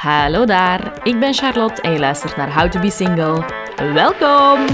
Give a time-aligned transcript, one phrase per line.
[0.00, 3.44] Hallo daar, ik ben Charlotte en je luistert naar How to Be Single.
[3.76, 4.66] Welkom!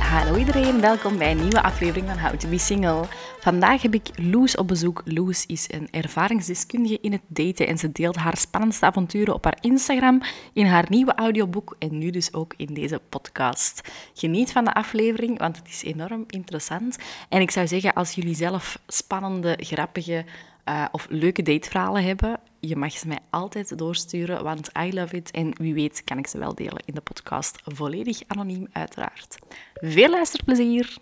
[0.00, 3.04] Hallo iedereen, welkom bij een nieuwe aflevering van How to Be Single.
[3.46, 5.02] Vandaag heb ik Loes op bezoek.
[5.04, 9.58] Loes is een ervaringsdeskundige in het daten en ze deelt haar spannendste avonturen op haar
[9.60, 10.22] Instagram,
[10.52, 13.80] in haar nieuwe audioboek en nu dus ook in deze podcast.
[14.14, 16.98] Geniet van de aflevering, want het is enorm interessant.
[17.28, 20.24] En ik zou zeggen, als jullie zelf spannende, grappige
[20.68, 25.30] uh, of leuke dateverhalen hebben, je mag ze mij altijd doorsturen, want I love it.
[25.30, 27.58] En wie weet kan ik ze wel delen in de podcast.
[27.64, 29.38] Volledig anoniem, uiteraard.
[29.74, 30.96] Veel luisterplezier!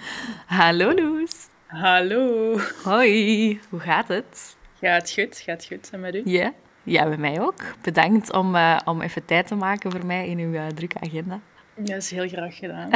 [0.46, 1.48] Hallo Loes.
[1.66, 2.58] Hallo.
[2.84, 4.56] Hoi, hoe gaat het?
[4.80, 5.90] Gaat goed, gaat goed.
[5.92, 6.22] En met u?
[6.24, 7.60] Ja, ja bij mij ook.
[7.82, 11.40] Bedankt om, uh, om even tijd te maken voor mij in uw uh, drukke agenda.
[11.74, 12.90] Ja, dat is heel graag gedaan.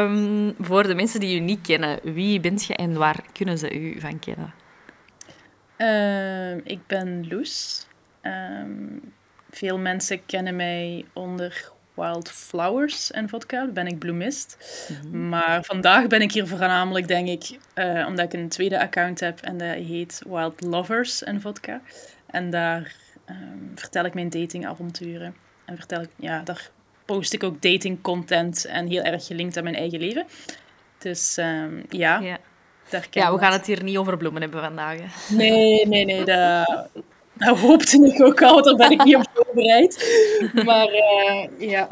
[0.00, 3.80] um, voor de mensen die u niet kennen, wie bent je en waar kunnen ze
[3.80, 4.54] u van kennen?
[5.78, 7.86] Uh, ik ben Loes.
[8.22, 9.12] Um,
[9.50, 13.66] veel mensen kennen mij onder Wildflowers en vodka.
[13.66, 14.56] ben ik bloemist.
[14.88, 15.28] Mm -hmm.
[15.28, 19.40] Maar vandaag ben ik hier voornamelijk, denk ik, uh, omdat ik een tweede account heb
[19.40, 21.80] en dat heet Wild Lovers en vodka.
[22.26, 22.94] En daar
[23.30, 25.34] um, vertel ik mijn datingavonturen.
[25.64, 26.70] En vertel ik, ja, daar
[27.04, 30.26] post ik ook dating content en heel erg gelinkt aan mijn eigen leven.
[30.98, 32.38] Dus um, ja, ja.
[33.10, 34.98] Ja, we gaan het hier niet over bloemen hebben vandaag.
[35.00, 35.34] Hè.
[35.36, 36.24] Nee, nee, nee.
[36.24, 36.88] Dat,
[37.38, 39.96] dat hoopte ik ook al, daar ben ik niet op voorbereid.
[40.64, 41.88] Maar uh, ja.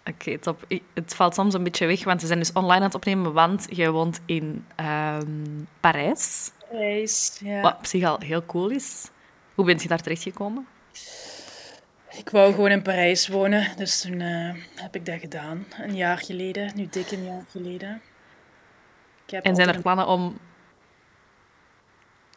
[0.00, 0.64] Oké, okay, top.
[0.94, 3.66] Het valt soms een beetje weg, want we zijn dus online aan het opnemen, want
[3.70, 6.52] jij woont in um, Parijs.
[6.70, 7.60] Parijs, ja.
[7.60, 9.10] Wat op zich al heel cool is.
[9.54, 10.66] Hoe bent je daar terechtgekomen?
[12.18, 15.66] Ik wou gewoon in Parijs wonen, dus toen uh, heb ik dat gedaan.
[15.80, 18.02] Een jaar geleden, nu dik een jaar geleden.
[19.26, 20.38] en zijn er plannen om...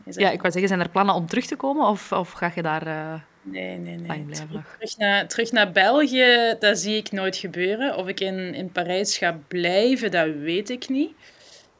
[0.09, 2.62] Ja, ik wou zeggen, zijn er plannen om terug te komen of, of ga je
[2.62, 4.08] daar uh, nee, nee, nee.
[4.08, 4.66] lang blijven?
[4.78, 7.96] Terug naar, terug naar België, dat zie ik nooit gebeuren.
[7.96, 11.12] Of ik in, in Parijs ga blijven, dat weet ik niet.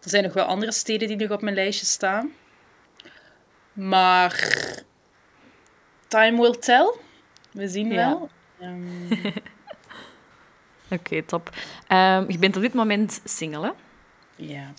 [0.04, 2.32] Er zijn nog wel andere steden die nog op mijn lijstje staan.
[3.74, 4.50] Maar
[6.08, 6.94] time will tell.
[7.52, 8.10] We zien Ja.
[8.10, 8.30] wel.
[8.60, 9.32] Ehm,
[10.92, 11.50] Oké, top.
[11.88, 13.72] Ehm, je bent op dit moment single, hè?
[14.36, 14.74] ja.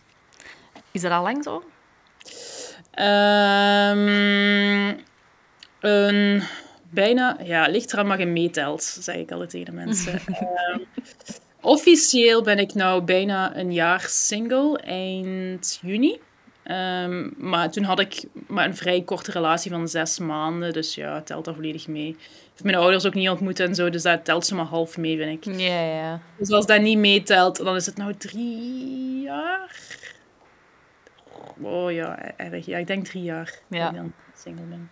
[0.91, 1.65] Is dat al lang zo?
[3.01, 4.95] Ehm,
[5.81, 6.43] een
[6.91, 10.21] bijna, ja, ligt eraan maar je meetelt, zeg ik altijd tegen de mensen.
[10.29, 10.81] Ehm,
[11.61, 16.21] officieel ben ik nou bijna een jaar single, eind juni.
[16.63, 21.15] Ehm, maar toen had ik maar een vrij korte relatie van zes maanden, dus ja,
[21.15, 22.09] het telt daar volledig mee.
[22.09, 24.97] Ik heb mijn ouders ook niet ontmoet en zo, dus dat telt ze maar half
[24.97, 25.59] mee, vind ik.
[25.59, 26.21] Ja, ja.
[26.39, 29.99] Dus als dat niet meetelt, dan is het nou drie jaar?
[31.63, 32.67] Oh ja, erg.
[32.67, 33.79] Ja, ik denk drie jaar Ja.
[33.85, 34.91] dat ik dan single ben.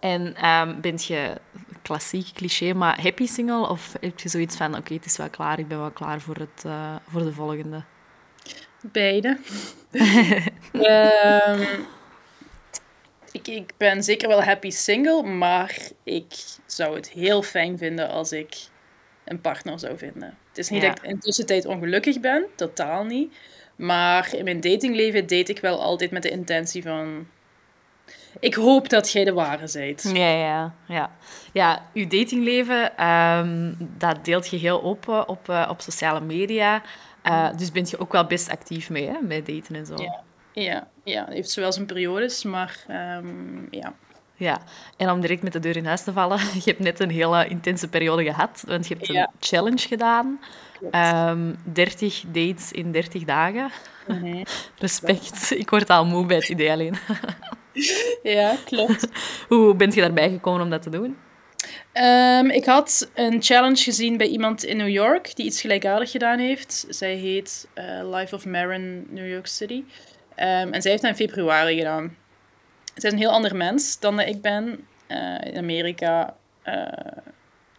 [0.00, 1.34] En ehm bent je,
[1.82, 3.68] klassiek cliché, maar happy single?
[3.68, 6.36] Of heb je zoiets van, oké, het is wel klaar, ik ben wel klaar voor,
[6.36, 7.82] het, eh, voor de volgende?
[8.82, 9.38] Beide.
[10.72, 11.62] Ehm,
[13.32, 16.34] ik, ik ben zeker wel happy single, maar ik
[16.66, 18.56] zou het heel fijn vinden als ik
[19.24, 20.38] een partner zou vinden.
[20.48, 20.88] Het is niet Ja.
[20.88, 23.34] dat ik in tussentijd ongelukkig ben, totaal niet.
[23.76, 27.26] Maar in mijn datingleven date ik wel altijd met de intentie van...
[28.40, 30.10] Ik hoop dat jij de ware bent.
[30.14, 31.10] Ja, ja, ja.
[31.52, 36.82] Ja, je datingleven, ehm, dat deelt je heel open op, eh, op sociale media.
[37.22, 39.94] Eh, dus bent je ook wel best actief mee, hè, met daten en zo.
[39.96, 40.22] Ja.
[40.52, 43.26] Ja, ja, heeft zowel zijn periodes, maar ehm,
[43.70, 43.92] ja.
[44.36, 44.58] Ja,
[44.96, 47.46] en om direct met de deur in huis te vallen, je hebt net een hele
[47.48, 49.30] intense periode gehad, want je hebt een Ja.
[49.40, 50.40] challenge gedaan.
[50.90, 50.94] Klopt.
[50.94, 53.70] Ehm 30 dates in 30 dagen.
[54.06, 54.42] Mhm.
[54.78, 55.50] Respect.
[55.50, 56.94] Ik word al moe bij het idee alleen.
[58.22, 59.08] Ja, klopt.
[59.48, 61.16] Hoe bent je daarbij gekomen om dat te doen?
[61.92, 66.38] Ehm, ik had een challenge gezien bij iemand in New York die iets gelijkaardigs gedaan
[66.38, 66.86] heeft.
[66.88, 69.84] Zij heet eh, Life of Marin New York City.
[70.34, 72.16] Ehm, en zij heeft dat in februari gedaan.
[72.94, 74.86] Zij is een heel ander mens dan dat ik ben.
[75.06, 76.86] Eh, in Amerika, eh,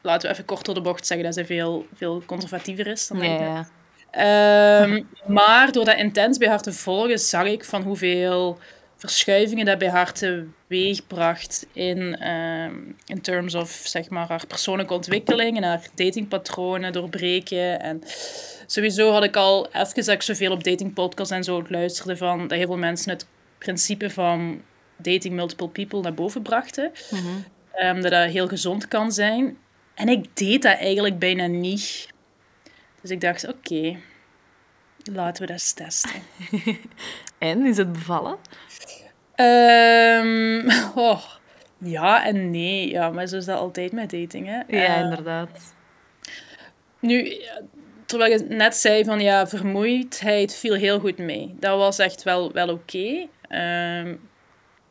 [0.05, 3.17] laten we even kort door de bocht zeggen dat zij veel, veel conservatiever is dan
[3.17, 3.47] dat Ja, ik ben.
[3.47, 3.67] ja.
[4.11, 8.57] Ehm, maar door dat intens bij haar te volgen, zag ik van hoeveel
[8.97, 12.75] verschuivingen dat bij haar teweeg bracht in, ehm,
[13.05, 17.81] in terms of zeg maar, haar persoonlijke ontwikkeling en haar datingpatronen doorbreken.
[17.81, 18.01] En
[18.65, 22.57] sowieso had ik al even dat ik zoveel op datingpodcasts en zo luisterde van dat
[22.57, 23.27] heel veel mensen het
[23.57, 24.61] principe van
[24.97, 26.91] dating multiple people naar boven brachten.
[27.11, 27.21] Mhm.
[27.73, 29.57] ehm, dat dat heel gezond kan zijn.
[29.95, 32.07] En ik deed dat eigenlijk bijna niet.
[33.01, 33.97] Dus ik dacht, oké,
[35.11, 36.21] laten we dat eens testen.
[37.37, 38.37] En, is het bevallen?
[39.35, 41.23] Ehm, oh,
[41.77, 42.89] ja en nee.
[42.89, 44.77] Ja, maar zo is dat altijd met dating, hè.
[44.77, 45.73] Ja, Eh, inderdaad.
[46.99, 47.37] Nu,
[48.05, 51.55] terwijl je net zei van ja, vermoeidheid viel heel goed mee.
[51.59, 53.27] Dat was echt wel, wel oké.
[53.47, 54.15] Ehm,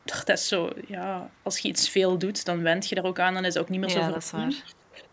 [0.05, 3.35] dat is zo, ja, als je iets veel doet, dan wend je daar ook aan,
[3.35, 4.63] dan is het ook niet meer zo Ja, dat is waar.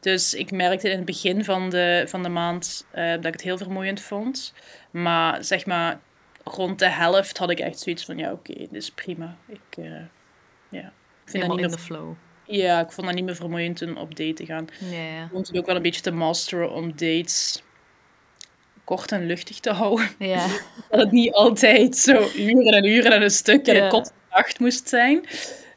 [0.01, 3.41] Dus ik merkte in het begin van de, van de maand eh, dat ik het
[3.41, 4.53] heel vermoeiend vond.
[4.91, 5.99] Maar zeg maar,
[6.43, 9.37] rond de helft had ik echt zoiets van ja, oké, dit is prima.
[9.47, 9.85] Ik,
[10.69, 10.91] ja.
[11.25, 12.13] ik vind dat niet in meer, de flow.
[12.45, 14.67] ja, ik vond dat niet meer vermoeiend toen op date te gaan.
[14.79, 15.23] Ja, ja.
[15.23, 17.63] Ik vond het ook wel een beetje te masteren om dates
[18.83, 20.09] kort en luchtig te houden.
[20.19, 20.47] Ja,
[20.89, 24.59] Dat het niet altijd zo uren en uren en een stuk en een kot nacht
[24.59, 25.25] moest zijn.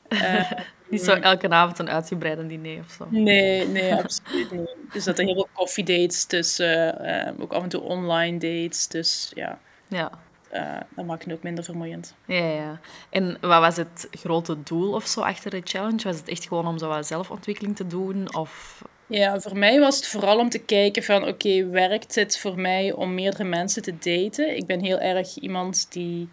[0.89, 3.07] niet zo elke avond een uitgebreide diner of zo.
[3.11, 4.69] Nee, nee, absoluut niet.
[4.93, 8.89] Dus dat er heel veel koffiedates tussen, eh, ook af en toe online dates.
[8.89, 9.59] Dus ja,
[9.89, 10.11] Ja.
[10.51, 12.15] eh, dat maakt het ook minder vermoeiend.
[12.27, 12.81] Ja, ja.
[13.11, 16.03] En wat was het grote doel of zo achter de challenge?
[16.05, 18.35] Was het echt gewoon om zo wat zelfontwikkeling te doen?
[18.37, 18.83] Of...
[19.07, 22.93] Ja, voor mij was het vooral om te kijken van, oké, werkt het voor mij
[22.93, 24.57] om meerdere mensen te daten?
[24.57, 26.29] Ik ben heel erg iemand die...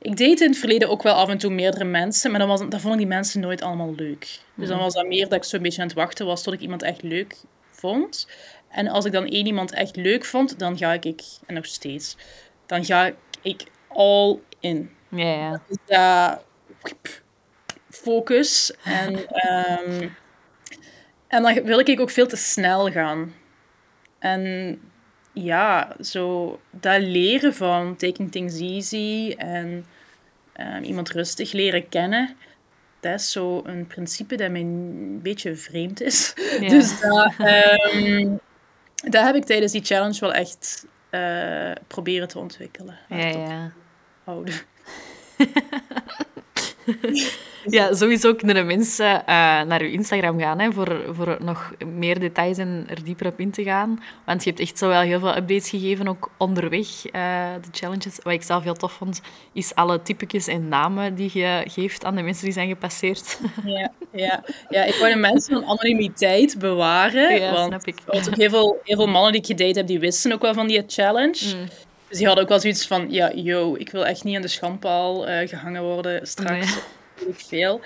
[0.00, 2.60] Ik date in het verleden ook wel af en toe meerdere mensen, maar dan, was,
[2.68, 4.40] dan vond ik die mensen nooit allemaal leuk.
[4.54, 6.60] Dus dan was dat meer dat ik zo'n beetje aan het wachten was tot ik
[6.60, 7.36] iemand echt leuk
[7.70, 8.28] vond.
[8.68, 12.16] En als ik dan één iemand echt leuk vond, dan ga ik, en nog steeds,
[12.66, 13.12] dan ga
[13.42, 14.90] ik all in.
[15.08, 15.62] Ja, ja.
[15.68, 16.40] Dus daar
[17.90, 18.72] focus.
[18.84, 20.08] En, ehm,
[21.28, 23.34] en dan wil ik ook veel te snel gaan.
[24.18, 24.80] En
[25.42, 29.86] ja, zo dat leren van taking things easy en
[30.52, 32.36] ehm, iemand rustig leren kennen,
[33.00, 36.34] dat is zo een principe dat mij een beetje vreemd is.
[36.60, 36.68] Ja.
[36.78, 37.32] Dus dat,
[38.94, 42.98] dat heb ik tijdens die challenge wel echt eh, proberen te ontwikkelen.
[43.08, 43.72] Ja, ja.
[44.24, 44.54] houden.
[47.70, 52.58] Ja, sowieso kunnen mensen eh, naar uw Instagram gaan hè, voor, voor nog meer details
[52.58, 54.02] en er dieper op in te gaan.
[54.24, 58.18] Want je hebt echt zo wel heel veel updates gegeven, ook onderweg, eh, de challenges.
[58.22, 59.20] Wat ik zelf heel tof vond,
[59.52, 63.38] is alle typetjes en namen die je geeft aan de mensen die zijn gepasseerd.
[63.64, 64.44] Ja, ja.
[64.68, 67.40] ja, ik wou de mensen van anonimiteit bewaren.
[67.40, 68.02] Ja, want snap ik.
[68.06, 70.54] was ook heel veel, heel veel mannen die ik gedate heb, die wisten ook wel
[70.54, 71.56] van die challenge.
[71.56, 71.68] Mm.
[72.08, 74.48] Dus die hadden ook wel zoiets van, ja, yo, ik wil echt niet aan de
[74.48, 76.74] schandpaal eh, gehangen worden straks.
[76.74, 77.28] Nee.
[77.28, 77.80] ik veel.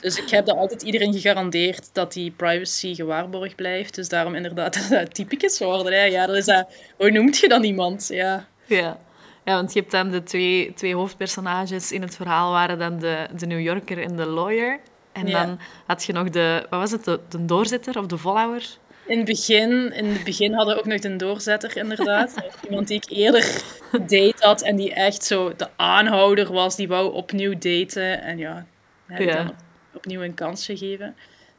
[0.00, 3.94] Dus ik heb daar altijd iedereen gegarandeerd dat die privacy gewaarborgd blijft.
[3.94, 5.92] Dus daarom inderdaad dat dat typetjes worden.
[5.92, 6.04] Hè.
[6.04, 8.06] Ja, dat is dat, hoe noemt je dan iemand?
[8.08, 8.46] Ja.
[8.66, 8.98] Ja.
[9.44, 13.26] ja, want je hebt dan de twee, twee hoofdpersonages in het verhaal waren dan de,
[13.36, 14.80] de New Yorker en de lawyer.
[15.12, 15.44] En Ja.
[15.44, 18.66] dan had je nog de, wat was het, de, de doorzetter of de volhouder?
[19.06, 22.34] In het begin, in het begin hadden we ook nog een doorzetter, inderdaad.
[22.68, 23.42] Iemand die ik eerder
[23.90, 26.76] gedate had en die echt zo de aanhouder was.
[26.76, 28.22] Die wou opnieuw daten.
[28.22, 28.66] En ja,
[29.06, 29.34] heb ik Ja.
[29.34, 29.54] dan
[29.94, 31.06] opnieuw een kans gegeven.
[31.06, 31.14] Het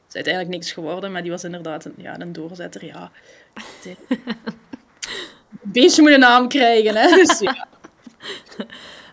[0.09, 2.85] is uiteindelijk niks geworden, maar die was inderdaad een, ja, een doorzetter.
[2.85, 3.11] Ja.
[5.61, 7.07] Beetje moet een naam krijgen, hè.
[7.15, 7.67] Dus, ja.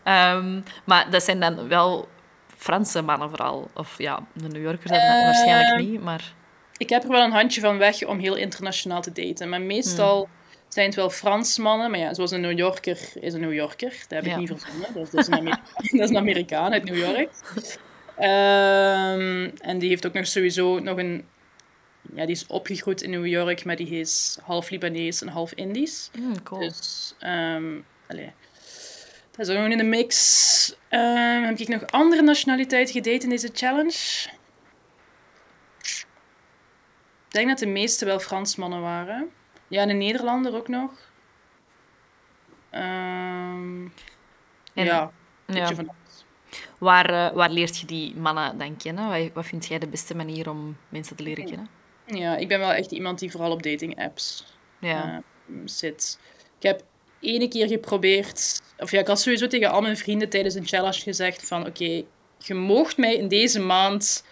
[0.04, 2.08] Ehm, maar dat zijn dan wel
[2.56, 3.70] Franse mannen vooral.
[3.74, 6.32] Of ja, de New Yorkers dan Eh, waarschijnlijk niet, maar...
[6.76, 9.48] Ik heb er wel een handje van weg om heel internationaal te daten.
[9.48, 10.28] Maar meestal
[10.68, 11.90] zijn het wel Fransmannen.
[11.90, 13.90] Maar ja, zoals een New Yorker is een New Yorker.
[14.08, 14.94] Dat heb ik niet verzonnen.
[14.94, 15.44] Dat is, dat is een,
[15.98, 17.30] dat is een Amerikaan uit New York.
[18.16, 21.24] Ehm, en die heeft ook nog sowieso nog een...
[22.14, 26.10] Ja, die is opgegroeid in New York, maar die is half Libanees en half Indisch.
[26.12, 26.60] Hmm, cool.
[26.60, 27.14] Dus,
[28.06, 28.32] allee.
[29.36, 30.76] Dat is ook nog in de mix.
[30.88, 34.28] Ehm, heb ik nog andere nationaliteiten gedate in deze challenge?
[37.34, 39.30] Ik denk dat de meeste wel Fransmannen waren.
[39.68, 40.90] Ja, en een Nederlander ook nog.
[42.70, 43.82] Ehm,
[44.74, 45.10] En- ja,
[45.46, 45.60] een ja.
[45.60, 46.24] beetje van alles.
[46.78, 49.08] Waar, eh, waar leert je die mannen dan kennen?
[49.08, 51.68] Wat, wat vind jij de beste manier om mensen te leren kennen?
[52.06, 55.14] Ja, ik ben wel echt iemand die vooral op dating apps Ja.
[55.48, 56.18] eh, zit.
[56.58, 56.82] Ik heb
[57.20, 61.00] ene keer geprobeerd, of ja, ik had sowieso tegen al mijn vrienden tijdens een challenge
[61.00, 62.02] gezegd van oké,
[62.38, 64.24] je moogt mij in deze maand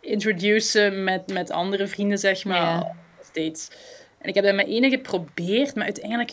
[0.00, 2.94] introduceren met, met andere vrienden, zeg maar, Ja.
[3.18, 3.68] als dates.
[4.18, 6.32] En ik heb dat met ene geprobeerd, maar uiteindelijk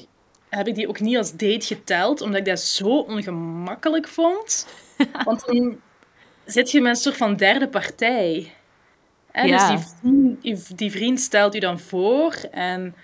[0.50, 4.68] heb ik die ook niet als date geteld, omdat ik dat zo ongemakkelijk vond.
[5.26, 5.80] Want dan
[6.46, 8.52] zit je met een soort van derde partij.
[9.32, 9.72] En Ja.
[9.72, 12.96] Dus die vriend, die- die vriend stelt u dan voor en...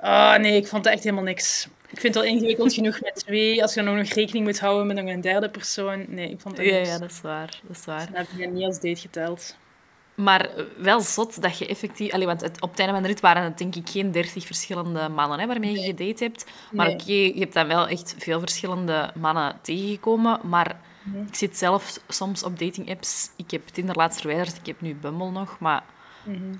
[0.00, 1.68] Ah, nee, ik vond het echt helemaal niks.
[1.90, 3.62] Ik vind het al ingewikkeld genoeg met twee.
[3.62, 6.04] Als je dan ook nog rekening moet houden met nog een derde persoon.
[6.08, 6.88] Nee, ik vond het Ja, niks.
[6.88, 7.60] ja, dat is waar.
[7.66, 8.06] Dat is waar.
[8.06, 9.56] Dan heb ik dat niet als date geteld.
[10.22, 12.12] Maar wel zot dat je effectief...
[12.12, 14.46] Allee, want het, op het einde van de rit waren het denk ik geen dertig
[14.46, 16.44] verschillende mannen hè, waarmee je gedate hebt.
[16.72, 16.94] Maar Nee.
[16.94, 20.40] oké, je hebt dan wel echt veel verschillende mannen tegengekomen.
[20.42, 20.80] Maar
[21.28, 23.30] ik zit zelf soms op dating-apps.
[23.36, 25.56] Ik heb Tinder laatst verwijderd, ik heb nu Bumble nog.
[25.58, 25.82] Maar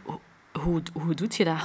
[0.05, 0.21] ho-
[0.61, 1.57] hoe, hoe doe je dat?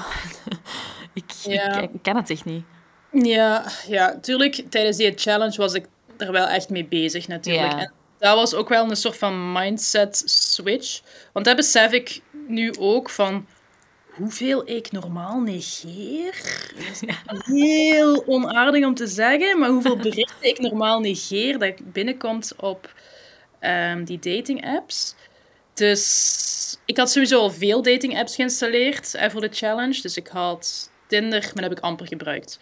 [1.14, 1.74] ik, Ja.
[1.82, 2.64] ik, ik kan het echt niet.
[3.12, 4.64] Ja, ja, tuurlijk.
[4.70, 5.86] Tijdens die challenge was ik
[6.18, 7.72] er wel echt mee bezig, natuurlijk.
[7.72, 7.80] Ja.
[7.80, 11.02] En dat was ook wel een soort van mindset switch.
[11.34, 13.46] Want dat besef ik nu ook van
[14.16, 16.36] hoeveel ik normaal negeer.
[17.46, 22.94] Heel onaardig om te zeggen, maar hoeveel berichten ik normaal negeer dat binnenkomt op
[23.60, 25.16] ehm, die dating apps.
[25.74, 30.02] Dus ik had sowieso al veel dating apps geïnstalleerd eh, voor de challenge.
[30.02, 32.60] Dus ik had Tinder, maar dat heb ik amper gebruikt.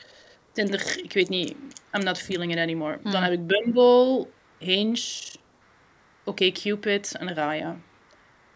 [0.51, 1.55] Tinder, ik weet niet,
[1.91, 3.00] I'm not feeling it anymore.
[3.03, 5.01] Dan heb ik Bumble, Hinge,
[6.24, 7.77] OkCupid en Raya.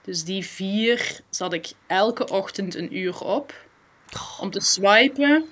[0.02, 3.54] Dus die vier zat ik elke ochtend een uur op
[4.40, 5.46] om te swipen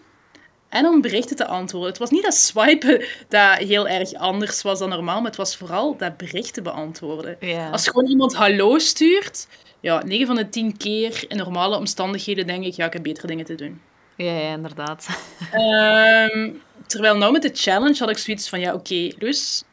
[0.69, 1.89] en om berichten te antwoorden.
[1.89, 5.55] Het was niet dat swipen dat heel erg anders was dan normaal, maar het was
[5.55, 7.37] vooral dat berichten beantwoorden.
[7.71, 9.47] Als gewoon iemand hallo stuurt,
[9.79, 13.27] ja, 9 van de 10 keer in normale omstandigheden denk ik, ja, ik heb betere
[13.27, 13.81] dingen te doen.
[14.15, 15.07] Ja, ja, inderdaad.
[15.51, 16.51] Ehm,
[16.87, 19.63] terwijl nou met de challenge had ik zoiets van, ja, oké, dus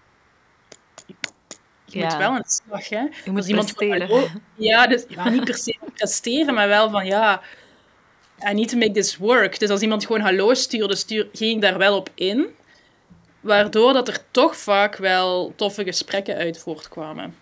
[1.93, 2.05] je Ja.
[2.07, 2.99] moet wel aan de slag, hè.
[2.99, 4.43] Je moet Als iemand van, presteren.
[4.55, 7.43] ja, dus ja, niet per se presteren, maar wel van, ja,
[8.51, 9.59] I need to make this work.
[9.59, 12.47] Dus als iemand gewoon hallo stuurde, stuur, ging ik daar wel op in.
[13.41, 17.35] Waardoor dat er toch vaak wel toffe gesprekken uit voortkwamen.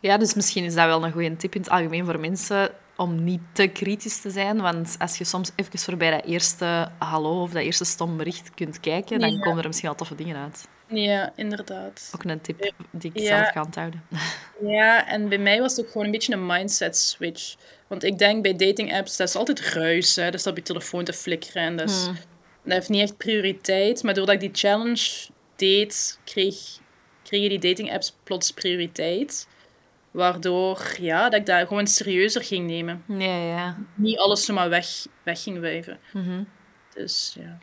[0.00, 3.24] Ja, dus misschien is dat wel een goede tip in het algemeen voor mensen om
[3.24, 4.60] niet te kritisch te zijn.
[4.60, 8.80] Want als je soms even voorbij dat eerste hallo of dat eerste stom bericht kunt
[8.80, 9.38] kijken, dan Ja.
[9.40, 10.68] komen er misschien wel toffe dingen uit.
[10.92, 12.10] Ja, inderdaad.
[12.14, 13.26] Ook een tip die ik Ja.
[13.26, 14.02] zelf ga onthouden.
[14.66, 17.54] Ja, en bij mij was het ook gewoon een beetje een mindset switch.
[17.86, 20.16] Want ik denk bij dating apps, dat is altijd ruis.
[20.16, 20.30] Hè?
[20.30, 21.62] Dat op je telefoon te flikkeren.
[21.62, 22.04] En dat, is-
[22.64, 24.02] dat heeft niet echt prioriteit.
[24.02, 26.56] Maar doordat ik die challenge deed, kreeg,
[27.22, 29.48] kregen die dating apps plots prioriteit.
[30.10, 33.04] Waardoor ja, dat ik dat gewoon serieuzer ging nemen.
[33.08, 33.76] Ja, ja.
[33.94, 34.86] Niet alles zomaar weg,
[35.22, 35.98] weg ging wuiven.
[36.94, 37.58] Dus ja.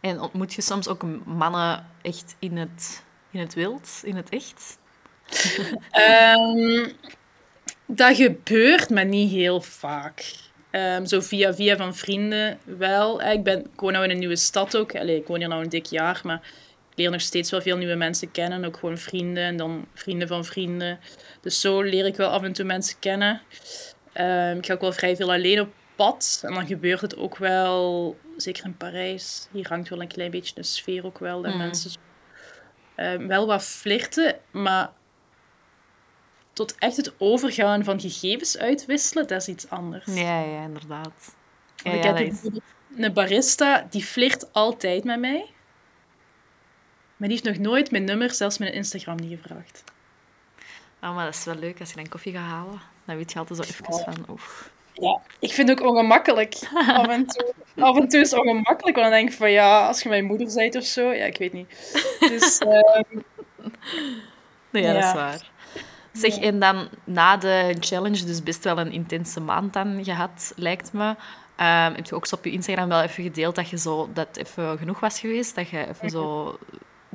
[0.00, 4.78] En ontmoet je soms ook mannen echt in het, in het wild, in het echt?
[5.90, 6.88] Ehm,
[7.86, 10.34] dat gebeurt, maar niet heel vaak.
[10.70, 13.20] Ehm, zo via via van vrienden wel.
[13.22, 14.96] Eh, Ik, ben, ik woon nou in een nieuwe stad ook.
[14.96, 16.40] Allee, ik woon hier nou een dik jaar, maar
[16.90, 18.64] ik leer nog steeds wel veel nieuwe mensen kennen.
[18.64, 20.98] Ook gewoon vrienden en dan vrienden van vrienden.
[21.40, 23.40] Dus zo leer ik wel af en toe mensen kennen.
[24.12, 26.42] Ehm, ik ga ook wel vrij veel alleen op pad.
[26.44, 29.48] En dan gebeurt het ook wel, zeker in Parijs.
[29.50, 31.42] Hier hangt wel een klein beetje de sfeer ook wel.
[31.42, 31.98] Dat mensen zo,
[32.94, 34.92] ehm, wel wat flirten, maar
[36.52, 40.04] tot echt het overgaan van gegevens uitwisselen, dat is iets anders.
[40.06, 41.36] Ja, ja, inderdaad.
[41.76, 42.40] Ja, ik ja, heb is...
[42.96, 45.50] een barista, die flirt altijd met mij.
[47.16, 49.84] Maar die heeft nog nooit mijn nummer, zelfs mijn Instagram, niet gevraagd.
[51.00, 52.80] Ah, maar dat is wel leuk als je dan koffie gaat halen.
[53.04, 54.26] Dan weet je altijd zo even van...
[54.28, 54.70] Oef.
[54.92, 56.54] Ja, ik vind het ook ongemakkelijk.
[56.86, 59.86] Af en toe, af en toe is het ongemakkelijk, want dan denk ik van ja,
[59.86, 61.68] als je mijn moeder bent of zo, ja, ik weet niet.
[62.20, 63.18] Dus ehm,
[64.70, 65.50] Nee, ja, dat is waar.
[66.12, 70.92] Zeg, en dan na de challenge, dus best wel een intense maand dan gehad, lijkt
[70.92, 71.14] me.
[71.56, 74.26] Ehm, heb je ook zo op je Instagram wel even gedeeld dat je zo dat
[74.26, 75.54] het even genoeg was geweest?
[75.54, 76.58] Dat je even zo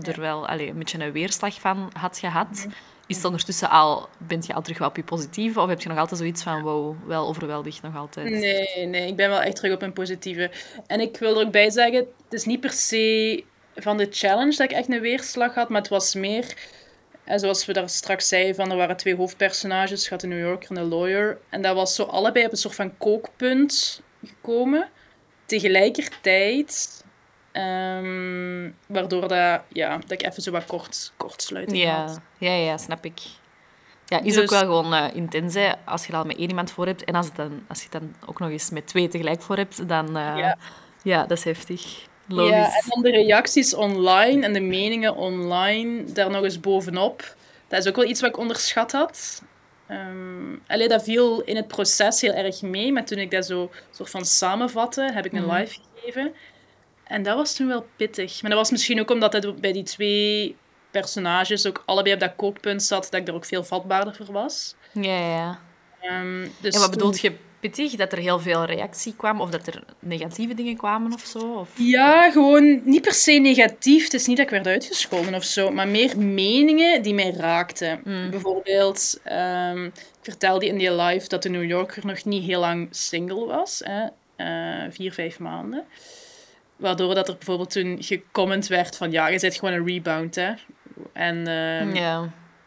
[0.02, 2.68] er wel allee, een beetje een weerslag van had gehad?
[3.08, 5.60] Is het ondertussen al, bent je al terug wel op je positieve?
[5.60, 8.30] Of heb je nog altijd zoiets van, wow, wel overweldigd nog altijd?
[8.30, 10.52] Nee, nee, ik ben wel echt terug op een positieve.
[10.88, 13.44] En ik wil er ook bij zeggen, het is niet per se
[13.76, 16.54] van de challenge dat ik echt een weerslag had, maar het was meer,
[17.24, 20.70] en zoals we daar straks zeiden, van er waren twee hoofdpersonages, gaat een New Yorker
[20.70, 21.38] en een lawyer.
[21.50, 24.90] En dat was zo allebei op een soort van kookpunt gekomen,
[25.46, 27.04] tegelijkertijd.
[27.56, 32.20] Ehm, waardoor dat, ja, dat ik even zo wat kort, kortsluiting had.
[32.40, 33.20] Ja, ja, ja, snap ik.
[34.06, 35.72] Ja, is ook Dus- wel gewoon eh, intens, hè.
[35.86, 37.88] Als je er al met één iemand voor hebt en als, het dan, als je
[37.92, 40.08] het dan ook nog eens met twee tegelijk voor hebt, dan...
[40.18, 40.58] eh, Ja.
[41.04, 41.26] ja.
[41.26, 42.06] dat is heftig.
[42.28, 42.52] Logisch.
[42.56, 47.36] Ja, en dan de reacties online en de meningen online daar nog eens bovenop.
[47.68, 49.42] Dat is ook wel iets wat ik onderschat had.
[49.88, 53.72] Ehm allee, dat viel in het proces heel erg mee, maar toen ik dat zo
[53.92, 55.56] soort van samenvatte, heb ik een Mhm.
[55.56, 56.34] live gegeven.
[57.08, 58.42] En dat was toen wel pittig.
[58.42, 60.56] Maar dat was misschien ook omdat het bij die twee
[60.92, 64.76] personages ook allebei op dat kookpunt zat, dat ik er ook veel vatbaarder voor was.
[64.94, 65.60] Ja, ja.
[66.02, 69.50] Ehm, dus En wat toen- bedoelt je pittig dat er heel veel reactie kwam of
[69.50, 71.54] dat er negatieve dingen kwamen of zo?
[71.54, 71.70] Of...
[71.76, 74.04] Ja, gewoon niet per se negatief.
[74.04, 78.02] Het is niet dat ik werd uitgescholden of zo, maar meer meningen die mij raakten.
[78.04, 78.30] Mm.
[78.30, 82.88] Bijvoorbeeld, ehm, ik vertelde in die live dat de New Yorker nog niet heel lang
[82.92, 83.82] single was.
[83.84, 84.06] Hè?
[84.36, 85.84] Eh, vier, vijf maanden.
[86.76, 90.54] Waardoor dat er bijvoorbeeld toen gecomment werd van ja, je zit gewoon een rebound, hè.
[91.14, 91.96] En, ehm,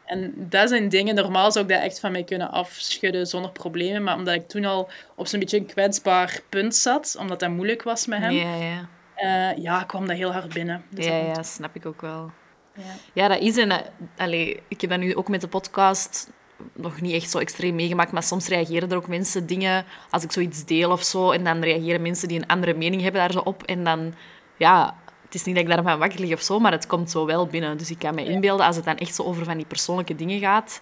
[0.05, 4.03] en dat zijn dingen, normaal zou ik dat echt van mij kunnen afschudden zonder problemen.
[4.03, 7.83] Maar omdat ik toen al op zo'n beetje een kwetsbaar punt zat, omdat dat moeilijk
[7.83, 8.89] was met hem, Ja, ja.
[9.15, 10.85] eh, ja, kwam dat heel hard binnen.
[10.91, 12.31] Dus Ja, dat- ja, snap ik ook wel.
[12.75, 12.83] ja.
[13.13, 13.71] Ja, dat is een...
[13.71, 13.79] eh,
[14.17, 16.31] Allee, ik heb dat nu ook met de podcast
[16.73, 20.33] nog niet echt zo extreem meegemaakt, maar soms reageren er ook mensen dingen als ik
[20.33, 23.39] zoiets deel of zo, en dan reageren mensen die een andere mening hebben daar zo
[23.39, 24.15] op, en dan...
[24.57, 27.27] Ja, het is niet dat ik daarvan wakker lig of zo, maar het komt zo
[27.27, 27.77] wel binnen.
[27.79, 30.41] Dus ik kan me inbeelden, als het dan echt zo over van die persoonlijke dingen
[30.41, 30.81] gaat,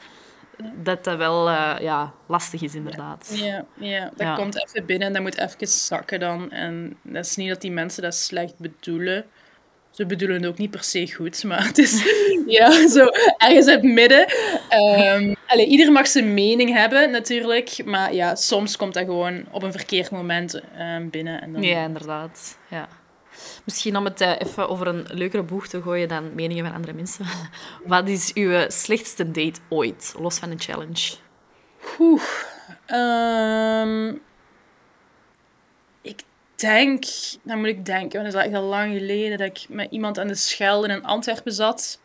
[0.83, 3.31] dat dat wel eh, ja, lastig is, inderdaad.
[3.35, 4.35] Ja, ja, dat Ja.
[4.35, 6.51] komt even binnen en dat moet even zakken dan.
[6.51, 9.25] En dat is niet dat die mensen dat slecht bedoelen.
[9.97, 12.05] Ze bedoelen het ook niet per se goed, maar het is
[12.47, 14.27] ja, zo ergens in het midden.
[15.47, 17.85] Allee, ieder mag zijn mening hebben, natuurlijk.
[17.85, 21.41] Maar ja, soms komt dat gewoon op een verkeerd moment ehm, binnen.
[21.43, 21.63] En dan...
[21.63, 22.59] Ja, inderdaad.
[22.71, 22.89] Ja.
[23.65, 26.93] Misschien om het eh, even over een leukere boeg te gooien dan meningen van andere
[26.93, 27.25] mensen.
[27.85, 31.15] Wat is uw slechtste date ooit, los van een challenge?
[31.99, 32.23] Oeh.
[32.87, 34.15] Ehm,
[36.57, 37.05] denk,
[37.43, 40.19] dan moet ik denken, want dat is echt al lang geleden dat ik met iemand
[40.19, 42.01] aan de Schelde in Antwerpen zat.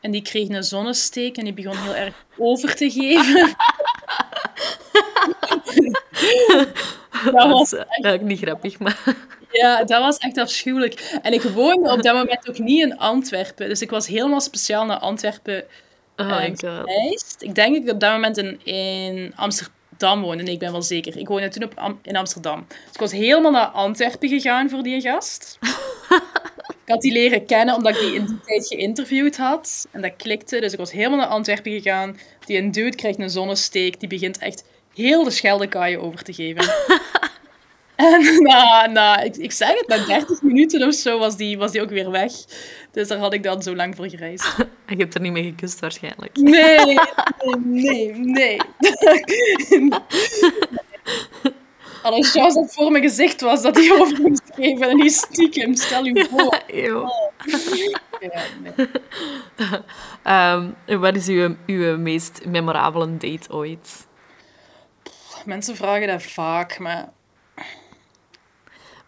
[0.00, 3.56] En die kreeg een zonnesteek en die begon heel erg over te geven.
[7.32, 9.02] dat was is eh, eigenlijk niet grappig, maar...
[9.62, 11.18] ja, dat was echt afschuwelijk.
[11.22, 13.68] En ik woonde op dat moment ook niet in Antwerpen.
[13.68, 15.64] Dus ik was helemaal speciaal naar Antwerpen
[16.16, 17.36] Oh eh, gereisd.
[17.38, 19.74] Ik denk dat ik op dat moment in, in Amsterdam
[20.10, 20.42] woonde.
[20.42, 21.16] Nee, ik ben wel zeker.
[21.18, 22.64] Ik woonde toen op Am- in Amsterdam.
[22.68, 25.58] Dus ik was helemaal naar Antwerpen gegaan voor die gast.
[26.84, 29.86] ik had die leren kennen omdat ik die in die tijd geïnterviewd had.
[29.90, 30.60] En dat klikte.
[30.60, 32.18] Dus ik was helemaal naar Antwerpen gegaan.
[32.46, 34.00] Die een dude krijgt een zonnesteek.
[34.00, 36.64] Die begint echt heel de Scheldekaaien over te geven.
[38.02, 41.72] En na, na ik, ik zeg het, na 30 minuten of zo was die, was
[41.72, 42.32] die ook weer weg.
[42.90, 44.56] Dus daar had ik dan zo lang voor gereisd.
[44.86, 46.36] Je hebt er niet mee gekust, waarschijnlijk.
[46.36, 46.98] Nee, nee,
[48.14, 48.56] nee, nee.
[52.02, 55.74] Alle chance dat voor mijn gezicht was dat hij over moest geven en die stiekem,
[55.74, 56.60] stel je voor.
[56.66, 57.10] Eeuw.
[58.20, 58.88] Ja, nee.
[60.22, 64.06] Ehm, en wat is uw, uw meest memorabele date ooit?
[65.44, 67.12] Mensen vragen dat vaak, maar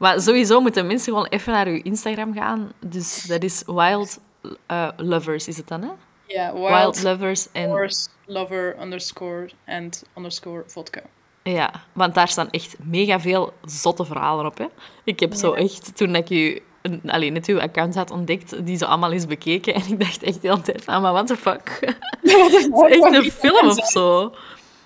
[0.05, 2.73] Maar sowieso moeten mensen gewoon even naar uw Instagram gaan.
[2.87, 4.21] Dus dat is Wild
[4.67, 5.89] eh, Lovers, is het dan, hè?
[6.27, 7.47] ja, Wild, wild, Lovers.
[7.53, 7.91] En,
[8.27, 11.01] lover underscore and underscore vodka.
[11.43, 14.67] ja, want daar staan echt mega veel zotte verhalen op, hè?
[15.05, 16.63] Ik heb zo echt, toen ik u...
[16.83, 19.75] een- Alleen net uw account had ontdekt, die zo allemaal eens bekeken.
[19.79, 21.79] En ik dacht echt de hele tijd van, maar what the fuck?
[22.23, 22.33] Is
[22.71, 24.35] echt een film of zo.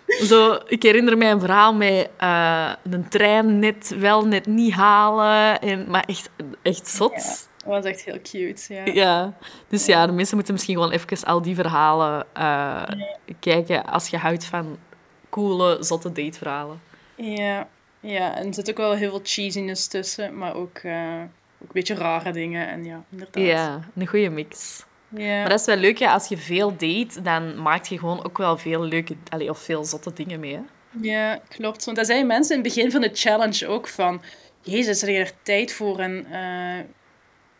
[0.09, 5.61] Zo, ik herinner mij een verhaal met eh een trein net wel, net niet halen.
[5.61, 6.31] En, maar echt,
[6.63, 7.13] echt zot.
[7.13, 8.85] Ja, dat was echt heel cute, ja.
[8.85, 9.37] Ja.
[9.69, 12.83] Dus ja, de mensen moeten misschien gewoon even al die verhalen eh,
[13.41, 14.79] kijken als je houdt van
[15.29, 16.81] coole, zotte dateverhalen.
[17.15, 17.69] Ja,
[18.01, 21.21] ja, en er zit ook wel heel veel cheesiness tussen, maar ook, eh,
[21.63, 22.69] ook een beetje rare dingen.
[22.69, 23.45] En ja, inderdaad.
[23.45, 24.85] Ja, een goede mix.
[25.09, 28.39] Maar dat is wel leuk, ja, als je veel date, dan maak je gewoon ook
[28.39, 30.55] wel veel leuke, allee, of veel zotte dingen mee.
[30.55, 30.61] Hè?
[31.01, 31.85] Ja, klopt.
[31.85, 34.23] Want dat zeiden mensen in het begin van de challenge ook van...
[34.63, 35.99] Jezus, heb je er tijd voor?
[35.99, 36.85] En eh,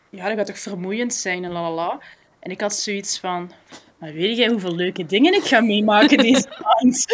[0.09, 1.99] ja, dat gaat toch vermoeiend zijn en lalala.
[2.39, 3.51] En ik had zoiets van...
[3.99, 7.05] Maar weet jij hoeveel leuke dingen ik ga meemaken deze maand?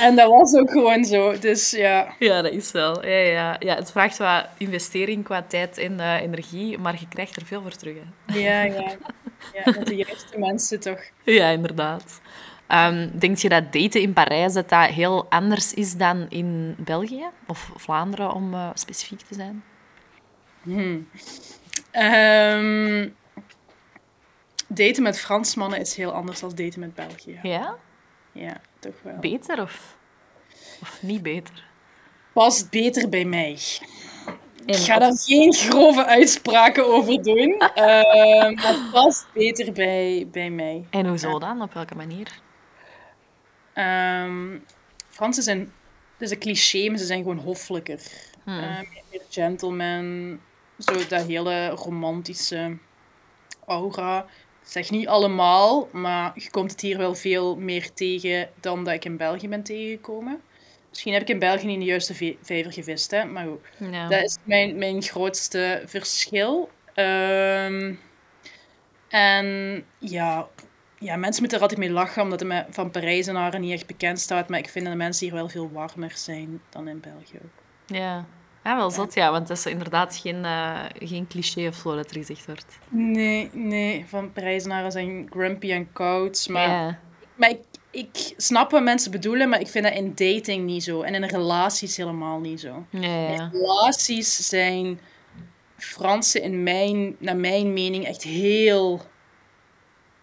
[0.00, 1.38] En dat was ook gewoon zo.
[1.38, 3.06] Dus ja, Ja, dat is wel.
[3.06, 3.56] Ja, ja.
[3.58, 7.62] ja, het vraagt wat investering qua tijd en eh, energie, maar je krijgt er veel
[7.62, 7.94] voor terug.
[8.26, 8.38] Hè?
[8.38, 8.96] ja, ja.
[9.54, 11.00] ja met de juiste mensen toch.
[11.24, 12.20] Ja, inderdaad.
[12.66, 17.24] Ehm, denk je dat daten in Parijs dat dat heel anders is dan in België?
[17.46, 19.62] Of Vlaanderen, om eh, specifiek te zijn?
[21.90, 23.08] Ehm,
[24.66, 27.38] daten met Fransmannen is heel anders dan daten met België.
[27.42, 27.76] Ja?
[28.32, 29.18] Ja, toch wel.
[29.18, 29.96] Beter of,
[30.80, 31.64] of niet beter?
[32.32, 33.58] Past beter bij mij.
[34.66, 37.58] Ik ga daar geen grove uitspraken over doen.
[37.74, 40.86] Ehm, maar het past beter bij, bij mij.
[40.90, 41.62] En hoezo dan?
[41.62, 42.28] Op welke manier?
[43.72, 44.58] Ehm
[45.14, 45.58] Fransen zijn...
[46.12, 48.00] Het is een cliché, maar ze zijn gewoon hoffelijker.
[48.44, 48.58] Hmm.
[48.58, 48.78] Eh,
[49.10, 50.40] meer gentleman.
[50.78, 52.76] Zo dat hele romantische
[53.66, 54.26] aura.
[54.64, 59.04] Zeg niet allemaal, maar je komt het hier wel veel meer tegen dan dat ik
[59.04, 60.40] in België ben tegengekomen.
[60.88, 63.24] Misschien heb ik in België niet de juiste ve- vijver gevist, hè?
[63.24, 63.60] maar goed.
[64.08, 66.70] Dat is mijn, mijn grootste verschil.
[66.94, 67.94] Ehm,
[69.08, 69.46] en
[69.98, 70.48] ja,
[70.98, 74.20] ja, mensen moeten er altijd mee lachen, omdat het me van Parijzenaren niet echt bekend
[74.20, 74.48] staat.
[74.48, 77.38] Maar ik vind dat de mensen hier wel veel warmer zijn dan in België.
[77.86, 78.26] Ja.
[78.64, 82.10] Ja, wel zot, ja, want het is inderdaad geen, eh, geen cliché of zo dat
[82.10, 82.78] er gezegd wordt.
[82.88, 86.48] Nee, nee, van Parijzenaren zijn grumpy en koud.
[86.48, 86.98] Maar, Ja.
[87.34, 87.58] maar ik,
[87.90, 91.02] ik snap wat mensen bedoelen, maar ik vind dat in dating niet zo.
[91.02, 92.84] En in relaties helemaal niet zo.
[93.52, 95.00] Relaties zijn
[95.76, 99.00] Fransen in mijn, naar mijn mening echt heel,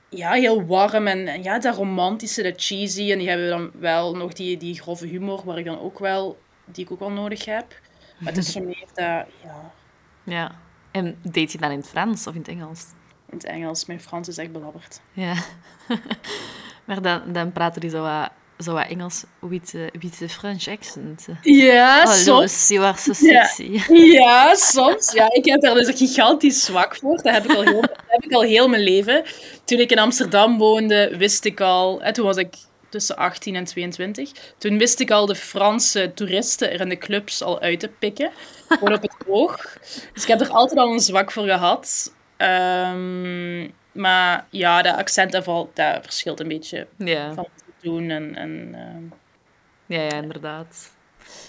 [0.09, 1.07] ja, heel warm.
[1.07, 3.11] En, en ja, dat romantische, dat cheesy.
[3.11, 6.37] En die hebben dan wel nog die, die grove humor, waar ik dan ook wel,
[6.65, 7.79] die ik ook wel nodig heb.
[8.21, 9.71] Maar het is meer dat, ja,
[10.23, 10.51] Ja.
[10.91, 12.85] En deed je dan in het Frans of in het Engels?
[13.31, 13.85] in het Engels.
[13.85, 15.01] Mijn Frans is echt belabberd.
[15.13, 15.33] Ja.
[16.85, 20.67] maar dan, dan praten die zo wat, zo wat Engels with, uh, with a French
[20.67, 21.27] accent.
[21.41, 22.67] Ja, Oh, soms.
[22.67, 23.81] You are so sexy.
[24.17, 25.11] Ja, soms.
[25.11, 27.15] Ja, ik heb daar dus een gigantisch zwak voor.
[27.15, 29.23] Dat heb ik al heel, heb ik al heel mijn leven.
[29.63, 32.01] Toen ik in Amsterdam woonde, wist ik al...
[32.01, 32.55] En toen was ik
[32.91, 34.31] tussen 18 en 22.
[34.57, 38.31] Toen wist ik al de Franse toeristen er in de clubs al uit te pikken.
[38.67, 39.77] Gewoon op het oog.
[40.13, 42.13] Dus ik heb er altijd al een zwak voor gehad.
[42.37, 48.09] Ehm, maar ja, dat accent valt, dat verschilt een beetje Ja, van wat doen.
[48.09, 49.03] En, en, ehm,
[49.85, 50.91] ja, ja inderdaad.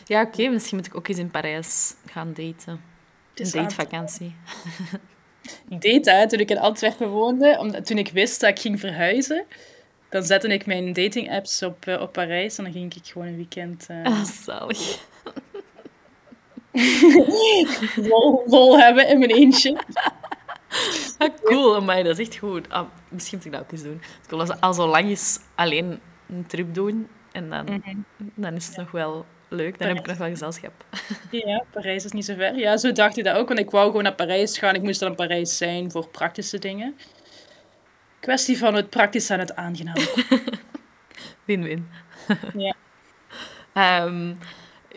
[0.06, 2.80] Ja, oké, misschien moet ik ook eens in Parijs gaan daten.
[3.34, 4.34] Een datevakantie.
[5.68, 7.56] Ik deed dat toen ik in Antwerpen woonde.
[7.58, 9.44] Omdat, toen ik wist dat ik ging verhuizen,
[10.12, 12.58] dan zette ik mijn dating-apps op, eh, op Parijs.
[12.58, 14.98] En dan ging ik gewoon een weekend eh, Ah, zalig.
[18.08, 19.78] vol, vol hebben in mijn eentje.
[21.18, 22.68] Ah, cool, maar dat is echt goed.
[22.70, 24.00] Ah, misschien moet ik dat ook eens doen.
[24.24, 27.08] Ik wil al- al zo lang eens alleen een trip doen.
[27.32, 27.96] En dan, Mhm.
[28.34, 29.78] dan is het nog wel leuk.
[29.78, 30.84] Dan heb ik nog wel gezelschap.
[31.30, 32.58] Ja, Parijs is niet zo ver.
[32.58, 33.48] Ja, zo dacht ik dat ook.
[33.48, 34.74] Want ik wou gewoon naar Parijs gaan.
[34.74, 36.96] Ik moest dan in Parijs zijn voor praktische dingen.
[38.22, 39.94] Kwestie van het praktisch en het aangenaam.
[41.46, 41.88] Win-win.
[42.56, 42.74] Ja.
[43.72, 44.34] Ehm,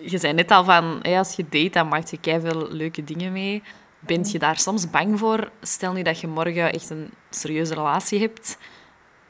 [0.01, 3.31] je zei net al van, ja, als je date, dan maak je veel leuke dingen
[3.31, 3.63] mee.
[3.99, 5.51] Bent je daar soms bang voor?
[5.61, 8.57] Stel nu dat je morgen echt een serieuze relatie hebt,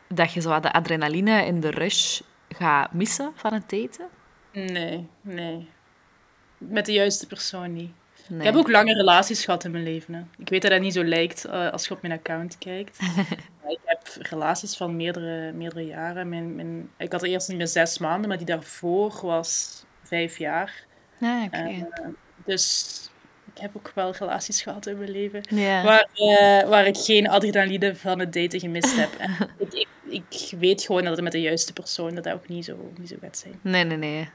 [0.07, 4.07] dat je zo de adrenaline en de rush gaat missen van het daten?
[4.51, 5.69] Nee, nee.
[6.57, 7.91] Met de juiste persoon niet.
[8.29, 8.39] Nee.
[8.39, 10.13] Ik heb ook lange relaties gehad in mijn leven.
[10.13, 10.21] Hè.
[10.37, 12.99] Ik weet dat dat niet zo lijkt eh, als je op mijn account kijkt.
[14.19, 16.29] Relaties van meerdere, meerdere jaren.
[16.29, 20.85] Mijn, mijn, ik had eerst niet meer zes maanden, maar die daarvoor was vijf jaar.
[21.19, 21.57] Ja, oké.
[21.57, 21.83] Eh,
[22.45, 23.09] dus
[23.53, 25.43] ik heb ook wel relaties gehad in mijn leven.
[25.83, 29.09] Waar, eh, waar ik geen adrenaline van het daten gemist heb.
[29.59, 32.91] Ik, ik weet gewoon dat het met de juiste persoon dat dat ook niet zo,
[32.97, 33.59] niet zo gaat zijn.
[33.61, 34.29] Nee, nee, nee.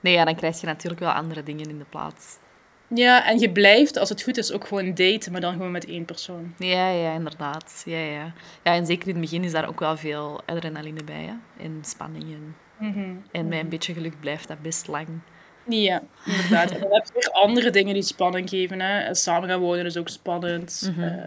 [0.00, 2.38] Nee, ja, dan krijg je natuurlijk wel andere dingen in de plaats.
[2.88, 5.86] Ja, en je blijft, als het goed is, ook gewoon daten, maar dan gewoon met
[5.86, 6.54] één persoon.
[6.58, 7.82] Ja, ja, inderdaad.
[7.86, 8.32] Ja, ja.
[8.62, 11.64] ja, en zeker in het begin is daar ook wel veel adrenaline bij, hè?
[11.64, 12.24] En spanning.
[12.78, 15.08] En, en met een beetje geluk blijft dat best lang.
[15.68, 16.70] Ja, inderdaad.
[16.70, 18.80] En dan heb je weer andere dingen die spanning geven.
[18.80, 19.14] Hè.
[19.14, 20.92] Samen gaan wonen is ook spannend.
[20.98, 21.24] Eh,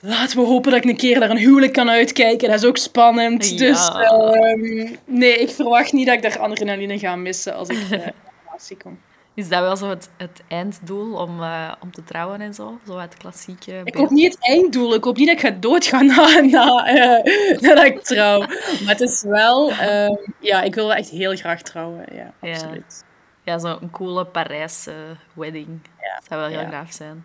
[0.00, 2.48] laten we hopen dat ik een keer naar een huwelijk kan uitkijken.
[2.48, 3.50] Dat is ook spannend.
[3.50, 3.56] Ja.
[3.56, 7.92] Dus ehm, nee, ik verwacht niet dat ik daar adrenaline ga missen als ik eh,
[7.92, 8.12] in een
[8.44, 8.98] relatie kom.
[9.38, 12.78] Is dat wel zo het, het einddoel om, eh, om te trouwen en zo?
[12.86, 14.94] Zo het klassieke Ik hoop niet het einddoel.
[14.94, 18.38] Ik hoop niet dat ik ga doodgaan na, na, eh, nadat ik trouw.
[18.38, 18.48] Maar
[18.86, 19.70] het is wel...
[19.70, 22.04] ehm, ja, ik wil wel echt heel graag trouwen.
[22.14, 22.50] Ja, Ja.
[22.52, 23.04] absoluut.
[23.44, 24.94] Ja, zo'n coole Parijse
[25.34, 25.80] wedding.
[26.00, 26.14] Ja.
[26.14, 26.68] Dat zou wel heel Ja.
[26.70, 27.24] gaaf zijn.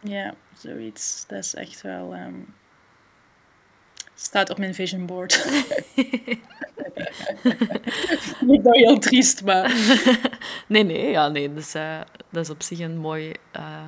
[0.00, 1.24] Ja, zoiets.
[1.26, 2.14] Dat is echt wel...
[2.14, 2.34] ehm,
[4.14, 5.44] staat op mijn vision board.
[8.40, 9.72] Niet nou heel triest, maar...
[10.66, 11.48] Nee, nee, ja, nee.
[11.48, 12.00] Dat is, eh,
[12.30, 13.82] dat is op zich een mooi eh,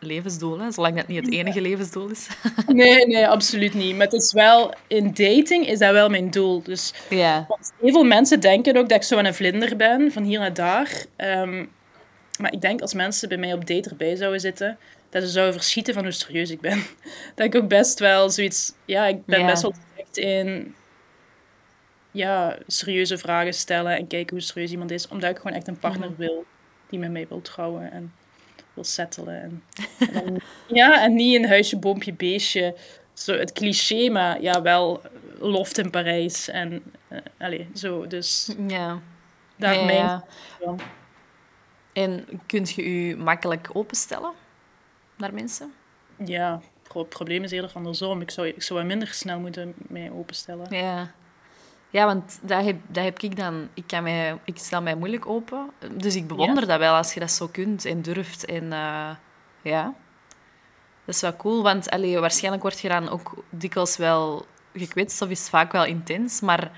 [0.00, 0.70] levensdoel, hè?
[0.70, 2.28] zolang dat niet het enige levensdoel is.
[2.66, 3.96] Nee, nee, absoluut niet.
[3.96, 4.74] Maar het is wel...
[4.86, 6.62] In dating is dat wel mijn doel.
[6.62, 7.44] Dus ja.
[7.48, 10.54] Want heel veel mensen denken ook dat ik zo een vlinder ben, van hier naar
[10.54, 11.04] daar.
[11.16, 11.64] Ehm,
[12.38, 14.78] maar ik denk als mensen bij mij op date erbij zouden zitten,
[15.10, 16.82] dat ze zouden verschieten van hoe serieus ik ben.
[17.34, 18.72] Dat ik ook best wel zoiets...
[18.84, 20.74] Ja, ik ben best wel direct in...
[22.10, 25.08] Ja, serieuze vragen stellen en kijken hoe serieus iemand is.
[25.08, 26.44] Omdat ik gewoon echt een partner wil
[26.88, 28.12] die met mij wil trouwen en
[28.74, 29.42] wil settelen.
[29.42, 29.62] En,
[30.12, 32.74] en dan- ja, en niet een huisje, boompje, beestje.
[33.12, 35.02] Zo het cliché, maar ja, wel
[35.38, 36.48] loft in Parijs.
[36.48, 39.00] En, eh allee, zo, dus Ja.
[39.56, 39.96] daar Ja, mijn...
[39.98, 40.24] ja.
[42.02, 44.32] En kunt je je makkelijk openstellen
[45.16, 45.72] naar mensen?
[46.24, 48.20] Ja, het pro- probleem is eerder andersom.
[48.20, 50.76] Ik zou, ik zou minder snel moeten mij openstellen.
[50.76, 51.10] Ja.
[51.90, 53.68] Ja, want dat heb, dat heb ik dan...
[53.74, 55.70] Ik, kan mij, ik stel mij moeilijk open.
[55.92, 58.44] Dus ik bewonder dat wel als je dat zo kunt en durft.
[58.44, 59.10] En eh,
[59.62, 59.94] ja,
[61.04, 61.62] dat is wel cool.
[61.62, 65.84] Want allee, waarschijnlijk word je dan ook dikwijls wel gekwetst of is het vaak wel
[65.84, 66.40] intens.
[66.40, 66.70] Maar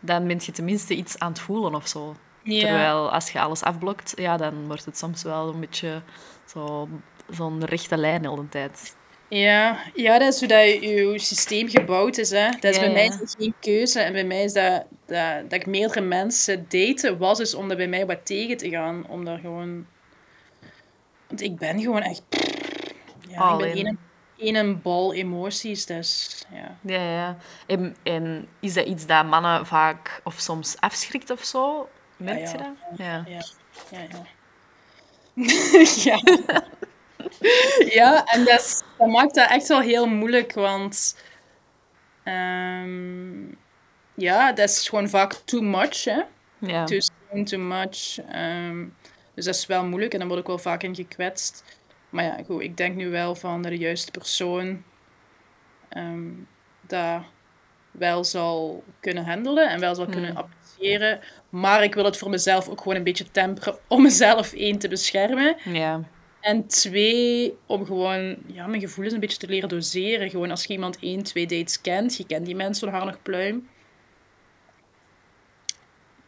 [0.00, 2.16] dan ben je tenminste iets aan het voelen of zo.
[2.46, 2.60] Ja.
[2.60, 6.02] Terwijl als je alles afblokt, ja, dan wordt het soms wel een beetje
[6.44, 6.88] zo,
[7.30, 8.96] zo'n rechte lijn de hele tijd.
[9.28, 12.30] Ja, ja, dat is hoe dat je systeem gebouwd is.
[12.30, 12.48] Hè.
[12.60, 13.18] Dat is Ja, bij mij ja.
[13.38, 14.00] geen keuze.
[14.00, 17.76] En bij mij is dat, dat, dat ik meerdere mensen daten was, dus om er
[17.76, 19.06] bij mij wat tegen te gaan.
[19.08, 19.86] Om daar gewoon...
[21.28, 22.22] Want ik ben gewoon echt...
[23.28, 23.86] Ja, All ik ben in.
[24.36, 26.76] één, één bal emoties, dus ja.
[26.80, 27.36] Ja, ja.
[27.66, 31.88] En, en is dat iets dat mannen vaak of soms afschrikt of zo?
[32.16, 32.64] Merk Ja, je ja.
[32.64, 32.98] dat?
[32.98, 33.24] Ja.
[33.28, 33.42] Ja,
[33.90, 34.24] ja, ja.
[38.00, 38.24] ja.
[38.24, 41.16] en dat, is- dat maakt dat echt wel heel moeilijk, want
[42.22, 43.44] ehm,
[44.14, 46.20] ja, dat is gewoon vaak too much, hè.
[46.58, 46.84] Ja.
[46.84, 48.18] Too soon, too much.
[48.30, 48.86] ehm,
[49.34, 51.64] dus dat is wel moeilijk en dan word ik wel vaak in gekwetst.
[52.10, 54.82] Maar ja, goed, ik denk nu wel van dat de juiste persoon
[55.88, 56.28] ehm,
[56.80, 57.22] dat
[57.90, 60.36] wel zal kunnen handelen en wel zal kunnen
[60.76, 61.20] appreciëren.
[61.50, 64.88] Maar ik wil het voor mezelf ook gewoon een beetje temperen om mezelf één te
[64.88, 65.56] beschermen.
[65.64, 66.02] Ja.
[66.40, 70.30] En twee, om gewoon ja, mijn gevoelens een beetje te leren doseren.
[70.30, 73.22] Gewoon als je iemand één, twee dates kent, je kent die mensen van haar nog
[73.22, 73.68] pluim.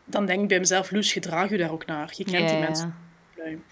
[0.05, 2.13] Dan denk ik bij mezelf, Loes, gedraag je daar ook naar.
[2.17, 3.65] Je kent Ja, die mensen van pluim.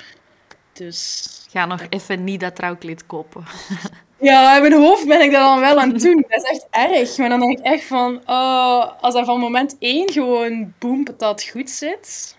[0.72, 3.44] Dus Ga nog even niet dat trouwkleed kopen.
[4.18, 6.24] ja, in mijn hoofd ben ik dat dan wel aan het doen.
[6.28, 7.16] Dat is echt erg.
[7.16, 11.42] Maar dan denk ik echt van, oh, als dat van moment één gewoon boem, patat
[11.42, 12.36] goed zit.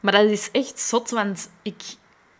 [0.00, 1.82] Maar dat is echt zot, want ik...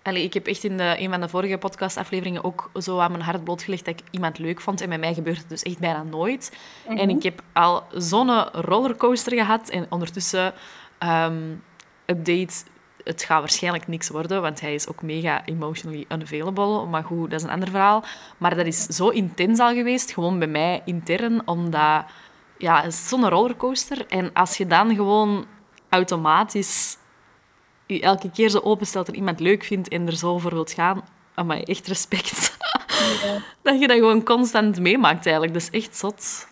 [0.02, 3.22] Allee, ik heb echt in de, een van de vorige podcastafleveringen ook zo aan mijn
[3.22, 4.80] hart blootgelegd dat ik iemand leuk vond.
[4.80, 6.52] En bij mij gebeurt het dus echt bijna nooit.
[6.86, 9.68] En ik heb al zo'n rollercoaster gehad.
[9.68, 10.52] En ondertussen,
[10.98, 11.54] ehm,
[12.06, 12.54] update,
[13.04, 16.86] het gaat waarschijnlijk niks worden, want hij is ook mega emotionally unavailable.
[16.86, 18.04] Maar goed, dat is een ander verhaal.
[18.38, 22.04] Maar dat is zo intens al geweest, gewoon bij mij intern, omdat...
[22.58, 24.06] Ja, het is zo'n rollercoaster.
[24.06, 25.46] En als je dan gewoon
[25.88, 26.96] automatisch
[27.86, 31.04] je elke keer zo openstelt en iemand leuk vindt en er zo voor wilt gaan,
[31.46, 32.56] maar echt respect.
[33.62, 35.54] dat je dat gewoon constant meemaakt eigenlijk.
[35.54, 36.48] Dat is echt zot.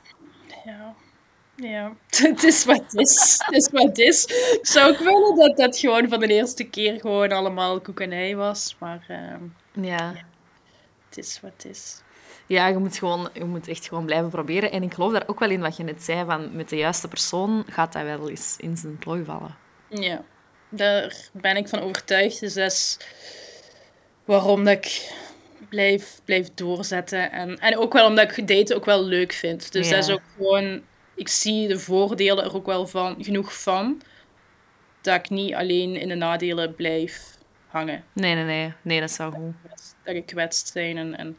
[1.61, 1.93] Ja.
[2.29, 3.39] Het is wat het is.
[3.45, 4.25] Het is wat het is.
[4.25, 8.77] Ik zou ook willen dat dat gewoon van de eerste keer gewoon allemaal koekenij was.
[8.79, 10.15] Maar ehm, Ja.
[11.09, 12.03] het is wat het is.
[12.47, 14.73] Ja, je moet, gewoon, je moet echt gewoon blijven proberen.
[14.73, 17.09] En ik geloof daar ook wel in wat je net zei, van met de juiste
[17.09, 19.57] persoon gaat dat wel eens in zijn plooi vallen.
[19.89, 20.23] Ja,
[20.69, 22.41] daar ben ik van overtuigd.
[22.41, 22.97] Dus dat is
[24.25, 25.13] waarom dat ik
[25.69, 27.33] blijf, blijf doorzetten.
[27.33, 29.73] En, en ook wel omdat ik daten ook wel leuk vind.
[29.73, 29.95] Dus Ja.
[29.95, 30.83] dat is ook gewoon...
[31.21, 34.03] Ik zie de voordelen er ook wel van, genoeg van.
[35.01, 38.05] Dat ik niet alleen in de nadelen blijf hangen.
[38.13, 38.73] Nee, nee, nee.
[38.83, 39.55] Nee, dat is wel goed.
[40.05, 41.17] Dat ik gekwetst zijn en...
[41.17, 41.39] en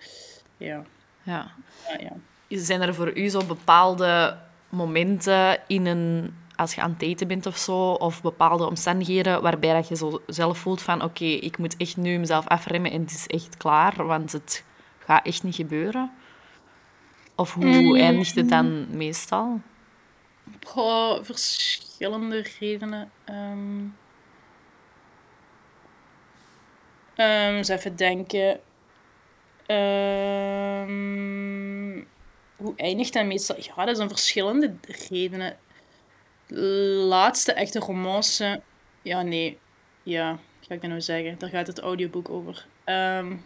[0.57, 0.83] ja,
[1.23, 1.51] Ja.
[1.87, 2.57] ja, ja.
[2.57, 4.37] Zijn er voor u zo bepaalde
[4.69, 9.73] momenten in een, als je aan het daten bent of zo, of bepaalde omstandigheden waarbij
[9.73, 13.11] dat je zo zelf voelt van oké, ik moet echt nu mezelf afremmen en het
[13.11, 14.63] is echt klaar, want het
[14.99, 16.11] gaat echt niet gebeuren?
[17.35, 19.61] Of hoe eindigt het dan meestal?
[20.65, 23.11] Goh, verschillende redenen.
[23.25, 23.89] Ehm
[27.15, 28.59] Ehm, eens even denken.
[29.65, 30.91] Ehm,
[32.55, 33.55] hoe eindigt dat meestal?
[33.59, 34.75] Ja, dat zijn verschillende
[35.09, 35.57] redenen.
[37.07, 38.61] Laatste echte romance.
[39.01, 39.59] Ja, nee.
[40.03, 41.39] Ja, ga ik dat nou zeggen?
[41.39, 42.67] Daar gaat het audioboek over.
[42.83, 43.37] Ehm,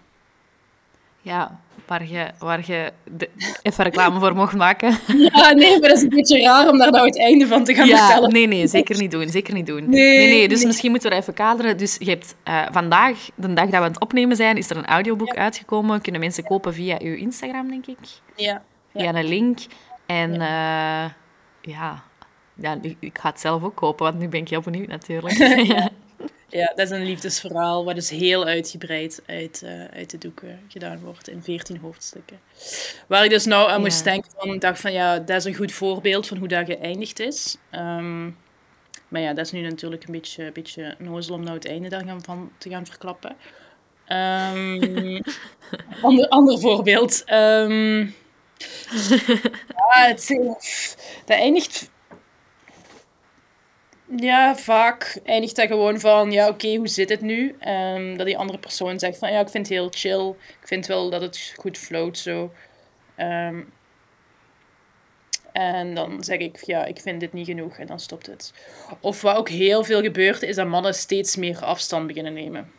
[1.26, 3.30] Ja, waar je, waar je de-
[3.62, 4.90] even reclame voor mocht maken.
[5.34, 7.74] ja, nee, maar dat is een beetje raar om daar nou het einde van te
[7.74, 8.32] gaan Ja, vertellen.
[8.32, 9.30] nee, nee, zeker niet doen.
[9.30, 9.90] Zeker niet doen.
[9.90, 10.68] Nee, nee, nee, dus nee.
[10.68, 11.78] misschien moeten we even kaderen.
[11.78, 14.78] Dus je hebt eh, vandaag, de dag dat we aan het opnemen zijn, is er
[14.78, 16.02] een audioboek uitgekomen.
[16.02, 17.98] Kunnen mensen kopen via uw Instagram, denk ik.
[18.36, 18.62] Ja.
[18.96, 19.60] Via een link.
[20.06, 21.14] En ja,
[21.62, 22.04] ja,
[22.56, 25.38] ja ik, ik ga het zelf ook kopen, want nu ben ik heel benieuwd natuurlijk.
[26.58, 26.72] ja.
[26.76, 31.30] Dat is een liefdesverhaal wat dus heel uitgebreid uit, eh, uit de doeken gedaan wordt
[31.30, 32.40] in 14 hoofdstukken.
[33.08, 35.56] Waar ik dus nou aan moest denken van, ik dacht van ja, dat is een
[35.56, 37.58] goed voorbeeld van hoe dat geëindigd is.
[37.72, 38.26] Ehm,
[39.08, 41.90] maar ja, dat is nu natuurlijk een beetje, een beetje nozel om nou het einde
[41.90, 43.36] daar gaan van te gaan verklappen.
[44.06, 45.22] Ehm,
[46.02, 47.24] ander, ander voorbeeld.
[47.24, 48.00] Ehm,
[49.78, 50.36] ja, het,
[51.26, 51.90] dat eindigt
[54.18, 57.56] ja, vaak eindigt dat gewoon van, ja, oké, hoe zit het nu?
[57.60, 60.30] Ehm, dat die andere persoon zegt van, ja, ik vind het heel chill.
[60.62, 62.52] Ik vind wel dat het goed float, zo.
[63.16, 63.62] Ehm,
[65.52, 68.54] En dan zeg ik, ja, ik vind dit niet genoeg en dan stopt het.
[69.00, 72.72] Of wat ook heel veel gebeurt, is dat mannen steeds meer afstand beginnen nemen.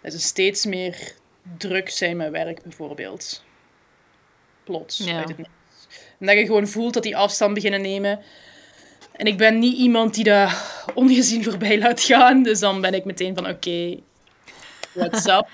[0.00, 1.14] Dat ze steeds meer
[1.56, 3.44] druk zijn met werk, bijvoorbeeld.
[4.64, 5.18] Plots, Ja.
[5.18, 5.38] uit het.
[6.18, 8.20] En dat je gewoon voelt dat die afstand beginnen nemen.
[9.16, 10.50] En ik ben niet iemand die dat
[10.94, 12.42] ongezien voorbij laat gaan.
[12.42, 13.96] Dus dan ben ik meteen van, oké,
[14.92, 15.48] what's up?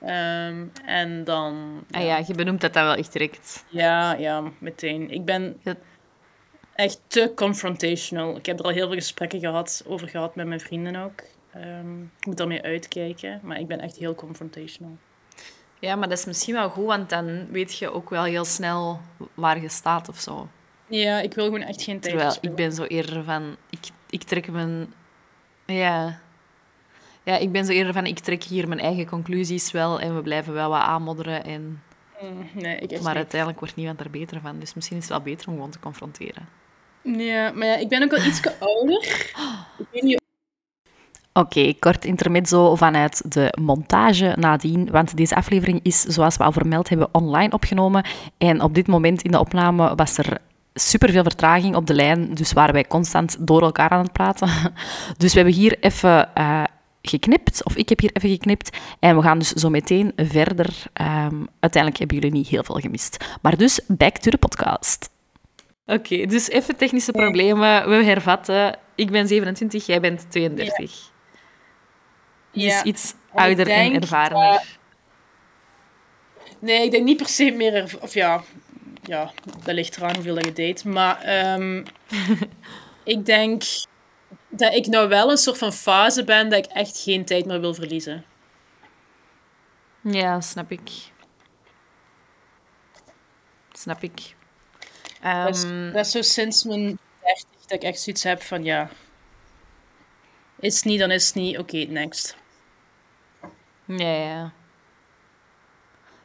[0.00, 1.84] Ehm, en dan...
[1.90, 3.64] Ah ja, je benoemt dat dan wel echt direct.
[3.68, 5.10] Ja, ja, meteen.
[5.10, 5.60] Ik ben
[6.74, 8.36] echt te confrontational.
[8.36, 11.22] Ik heb er al heel veel gesprekken gehad, over gehad met mijn vrienden ook.
[11.52, 14.96] Ehm, ik moet daarmee uitkijken, maar ik ben echt heel confrontational.
[15.78, 19.00] Ja, maar dat is misschien wel goed, want dan weet je ook wel heel snel
[19.34, 20.48] waar je staat of zo.
[20.90, 23.56] Ja, ik wil gewoon echt geen tijd Terwijl ik ben zo eerder van...
[23.70, 23.78] Ik,
[24.10, 24.92] ik trek mijn...
[25.66, 26.20] Ja.
[27.22, 28.06] Ja, ik ben zo eerder van...
[28.06, 31.44] Ik trek hier mijn eigen conclusies wel en we blijven wel wat aanmodderen.
[31.44, 31.82] En...
[32.22, 33.22] Mm, Nee, ik echt Maar niet.
[33.22, 34.58] uiteindelijk wordt niemand er beter van.
[34.58, 36.48] Dus misschien is het wel beter om gewoon te confronteren.
[37.02, 39.02] Ja, maar ja, ik ben ook wel iets ouder.
[39.78, 40.18] Ik weet niet
[41.32, 46.88] Oké, kort intermezzo vanuit de montage nadien, want deze aflevering is, zoals we al vermeld
[46.88, 48.04] hebben, online opgenomen.
[48.38, 50.38] En op dit moment in de opname was er
[50.88, 54.48] superveel vertraging op de lijn, dus waren wij constant door elkaar aan het praten.
[55.18, 56.64] Dus we hebben hier even eh,
[57.02, 60.68] geknipt, of ik heb hier even geknipt, en we gaan dus zo meteen verder.
[60.92, 63.24] Ehm, uiteindelijk hebben jullie niet heel veel gemist.
[63.42, 65.10] Maar dus, back to the podcast.
[65.86, 67.88] Oké, dus even technische problemen.
[67.88, 68.78] We hervatten.
[68.94, 70.76] Ik ben 27, jij bent 32.
[72.52, 74.50] Die is Ja, iets en ik ouder en ervarener.
[74.50, 74.78] dat-
[76.58, 77.74] Nee, ik denk niet per se meer...
[77.74, 78.42] er- Of ja
[79.02, 80.88] dat ligt eraan hoeveel dat je date.
[80.88, 81.84] Maar ehm,
[83.14, 83.62] ik denk
[84.48, 87.60] dat ik nou wel een soort van fase ben dat ik echt geen tijd meer
[87.60, 88.24] wil verliezen.
[90.00, 90.90] Ja, snap ik.
[93.72, 94.34] Snap ik.
[95.22, 98.64] Dat is, Ehm, dat is zo sinds mijn 30 dat ik echt zoiets heb van
[98.64, 98.90] ja...
[100.58, 101.58] Is het niet, dan is het niet.
[101.58, 102.36] Oké, next.
[103.84, 104.52] ja, ja.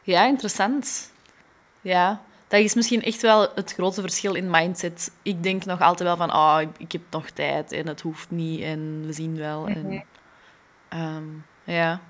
[0.02, 1.12] Ja, interessant.
[1.80, 5.10] Ja, dat is misschien echt wel het grote verschil in mindset.
[5.22, 8.30] Ik denk nog altijd wel van, ah, ik, ik heb nog tijd en het hoeft
[8.30, 9.66] niet en we zien wel.
[9.66, 10.04] En,
[10.88, 11.24] ehm,
[11.64, 12.00] ja.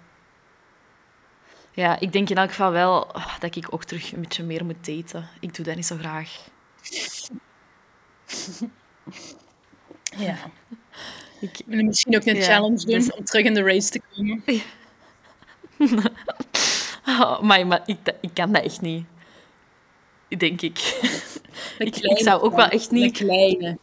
[1.72, 4.64] Ja, ik denk in elk geval wel ah, dat ik ook terug een beetje meer
[4.64, 5.28] moet daten.
[5.40, 6.30] Ik doe dat niet zo graag.
[10.18, 10.36] Ja.
[11.40, 14.00] Ik, En misschien ook een Ja, challenge doen dus- om terug in de race te
[14.14, 14.42] komen.
[17.06, 19.06] oh, maar, maar ik, ik kan dat echt niet.
[20.28, 20.98] Denk ik.
[21.78, 23.16] Een ik kleine zou ook wel echt Een niet...
[23.16, 23.78] kleine.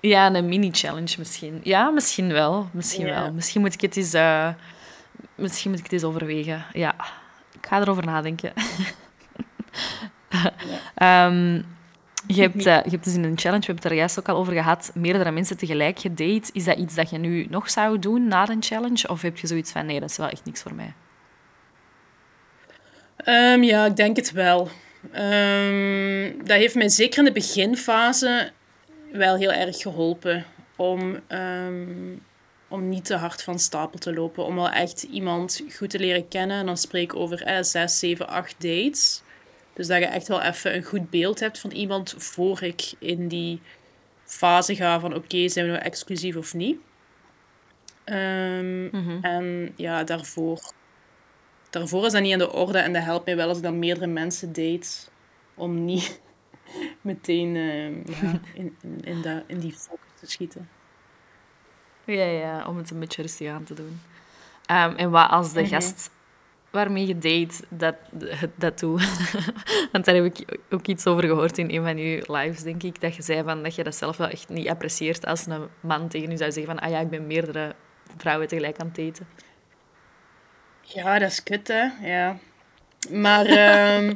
[0.00, 1.60] Ja, een mini-challenge misschien.
[1.62, 2.68] Ja, misschien wel.
[2.72, 3.20] Misschien Ja.
[3.20, 3.32] wel.
[3.32, 4.12] Misschien moet ik het eens...
[4.14, 4.48] eh,
[5.34, 6.64] misschien moet ik het eens overwegen.
[6.72, 6.94] Ja,
[7.60, 8.52] ik ga erover nadenken.
[10.94, 11.62] Ehm,
[12.26, 14.28] je, hebt, eh, je hebt dus in een challenge, we hebben het er juist ook
[14.28, 16.50] al over gehad, meerdere mensen tegelijk gedate.
[16.52, 19.08] Is dat iets dat je nu nog zou doen na een challenge?
[19.08, 20.94] Of heb je zoiets van, nee, dat is wel echt niks voor mij?
[23.16, 24.68] Ehm, ja, ik denk het wel.
[25.12, 28.50] Ehm, dat heeft mij zeker in de beginfase
[29.12, 30.44] wel heel erg geholpen
[30.76, 32.14] om, ehm,
[32.68, 34.44] om niet te hard van stapel te lopen.
[34.44, 36.58] Om wel echt iemand goed te leren kennen.
[36.58, 39.22] En dan spreek ik over eh, 6, 7, 8 dates.
[39.72, 43.28] Dus dat je echt wel even een goed beeld hebt van iemand voor ik in
[43.28, 43.60] die
[44.24, 46.78] fase ga van oké, zijn we nou exclusief of niet.
[48.04, 48.88] Ehm,
[49.22, 50.60] En ja, daarvoor
[51.70, 53.78] daarvoor is dat niet aan de orde en dat helpt mij wel als ik dan
[53.78, 54.88] meerdere mensen date
[55.54, 56.20] om niet
[57.00, 60.68] meteen ehm, ja, in, in, in, in die focus te schieten.
[62.04, 64.00] Ja, ja, om het een beetje rustig aan te doen.
[64.66, 66.10] Ehm, en wat als de gast
[66.70, 69.08] waarmee je date dat, dat, dat doet?
[69.92, 73.00] Want daar heb ik ook iets over gehoord in een van je lives, denk ik.
[73.00, 76.08] Dat je zei van, dat je dat zelf wel echt niet apprecieert als een man
[76.08, 77.74] tegen je zou zeggen van ah ja, ik ben meerdere
[78.16, 79.26] vrouwen tegelijk aan het daten.
[80.86, 81.88] Ja, dat is kut, hè.
[82.02, 82.36] Ja.
[83.10, 84.14] Maar ehm,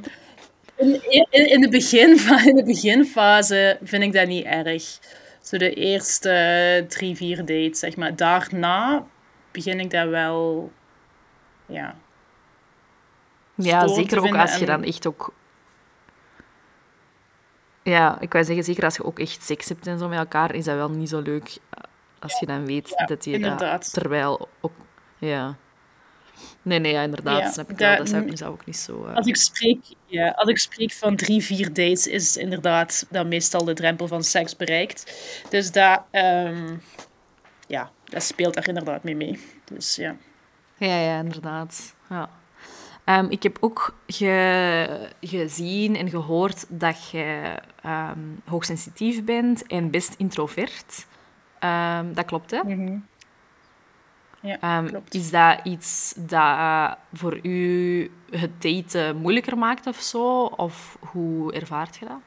[0.77, 4.99] in, in, in, de beginfa- in de beginfase vind ik dat niet erg.
[5.43, 8.17] Zo de eerste drie, vier dates, zeg maar.
[8.17, 9.07] Daarna
[9.51, 10.73] begin ik dat wel...
[11.67, 11.95] Ja,
[13.55, 15.35] Ja, zeker ook als je en- dan echt ook...
[17.83, 20.55] Ja, ik wou zeggen, zeker als je ook echt seks hebt en zo met elkaar,
[20.55, 21.57] is dat wel niet zo leuk
[22.19, 23.93] als je dan weet Ja, dat je dat...
[23.93, 24.73] Terwijl ook...
[25.19, 25.57] Ja.
[26.63, 27.89] Nee, nee, ja, inderdaad, Ja, snap ik wel.
[27.89, 29.05] dat- Dat zou ik mezelf ook niet zo...
[29.05, 33.29] eh, Als ik spreek, ja, als ik spreek van drie, vier dates, is inderdaad dan
[33.29, 35.13] meestal de drempel van seks bereikt.
[35.51, 36.77] Dus dat, ehm,
[37.67, 39.41] ja, dat speelt daar inderdaad mee mee.
[39.65, 40.17] Dus ja.
[40.77, 41.95] Ja, ja, inderdaad.
[42.11, 42.31] Ja.
[43.05, 50.15] Ehm, ik heb ook ge- gezien en gehoord dat je ehm, hoogsensitief bent en best
[50.19, 51.07] introvert.
[52.13, 52.63] Dat klopt, hè?
[52.65, 52.97] Mhm.
[54.43, 60.45] Ja, Ehm, is dat iets dat voor u het daten moeilijker maakt of zo?
[60.45, 62.21] Of hoe ervaart je dat?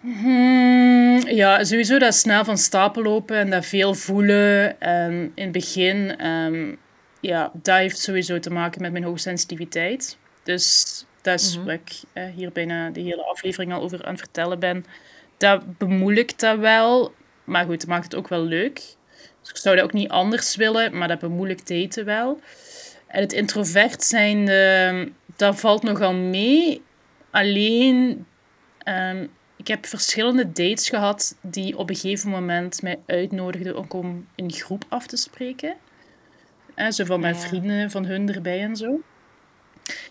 [0.00, 4.80] Hmm, ja, sowieso dat snel van stapel lopen en dat veel voelen.
[4.80, 6.74] En in het begin, ehm,
[7.20, 10.18] ja, dat heeft sowieso te maken met mijn hoogsensitiviteit.
[10.42, 14.20] Dus dat is wat ik eh, hier bijna de hele aflevering al over aan het
[14.20, 14.84] vertellen ben.
[15.36, 17.14] Dat bemoeilijkt dat wel,
[17.44, 18.96] maar goed, het maakt het ook wel leuk.
[19.48, 22.40] Dus ik zou dat ook niet anders willen, maar dat bemoeilijkt daten wel.
[23.06, 24.44] En het introvert zijn,
[25.36, 26.82] dat valt nogal mee.
[27.30, 28.26] Alleen,
[28.78, 29.26] ehm,
[29.56, 34.52] ik heb verschillende dates gehad die op een gegeven moment mij uitnodigden ook om een
[34.52, 35.74] groep af te spreken.
[36.74, 37.40] Eh, zo van mijn Ja.
[37.40, 39.00] vrienden van hun erbij en zo.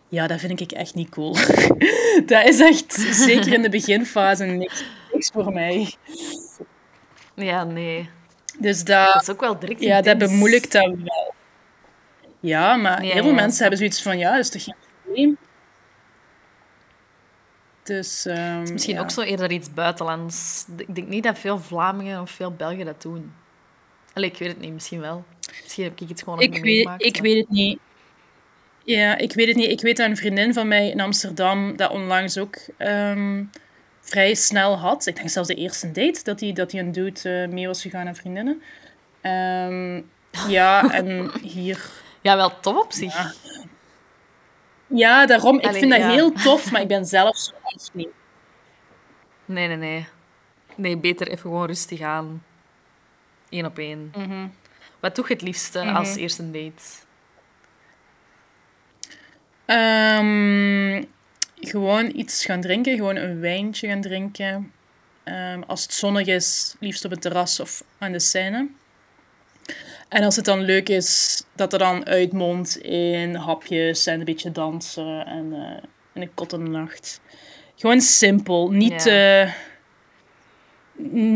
[0.10, 1.34] Ja, dat vind ik echt niet cool.
[2.26, 4.84] dat is echt, zeker in de beginfase, niks,
[5.14, 5.94] niks voor mij.
[7.36, 8.10] Ja, nee.
[8.58, 11.34] Dus Dat dat, is ook wel direct ja, dat bemoeilijkt dat wel.
[12.40, 14.76] Ja, maar Ja, heel veel ja, mensen hebben zoiets van, ja, dat is toch geen
[15.04, 15.38] probleem.
[17.84, 19.02] Dus, ehm, Misschien ja.
[19.02, 20.66] ook zo eerder iets buitenlands.
[20.78, 23.34] Ik denk niet dat veel Vlamingen of veel Belgen dat doen.
[24.14, 25.24] Allee, ik weet het niet, misschien wel.
[25.62, 27.04] Misschien heb ik het gewoon Ik weet, meegemaakt.
[27.04, 27.80] ik maar- weet het niet.
[28.84, 29.70] Ja, ik weet het niet.
[29.72, 33.44] Ik weet dat een vriendin van mij in Amsterdam dat onlangs ook ehm,
[34.10, 35.06] vrij snel had.
[35.06, 37.82] Ik denk zelfs de eerste date dat hij dat die een dude eh, mee was
[37.82, 38.62] gegaan naar vriendinnen.
[39.22, 40.02] Ehm,
[40.48, 41.90] ja, en hier...
[42.22, 43.14] Ja, wel tof op zich.
[43.14, 43.34] Ja.
[44.88, 45.60] Ja, daarom.
[45.60, 48.10] Ik vind dat heel tof, maar ik ben zelf zo echt niet.
[49.46, 50.08] Nee, nee, nee.
[50.76, 52.44] Nee, beter even gewoon rustig aan.
[53.50, 54.12] Eén op één.
[54.16, 54.48] Mhm.
[55.00, 56.84] Wat doe je het liefste als eerste date?
[59.66, 61.04] Ehm,
[61.60, 64.72] gewoon iets gaan drinken, gewoon een wijntje gaan drinken.
[65.24, 68.68] Ehm, als het zonnig is, liefst op het terras of aan de scène.
[70.10, 74.52] En als het dan leuk is, dat er dan uitmondt in hapjes en een beetje
[74.52, 75.84] dansen en, eh
[76.14, 77.22] en een kot in de nacht.
[77.76, 79.04] Gewoon simpel, niet...
[79.04, 79.42] Ja.
[79.42, 79.54] eh,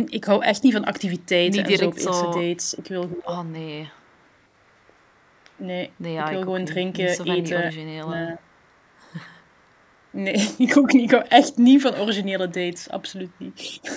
[0.06, 2.74] ik hou echt niet van activiteiten Niet en zo op eerste zo- dates.
[2.74, 3.22] Ik wil gewoon...
[3.24, 3.90] Oh nee.
[5.56, 8.40] Nee, Nee, ja, ik wil ik gewoon drinken, eten.
[10.12, 11.04] Nee, ik ook niet.
[11.04, 12.90] Ik hou echt niet van originele dates.
[12.90, 13.80] Absoluut niet.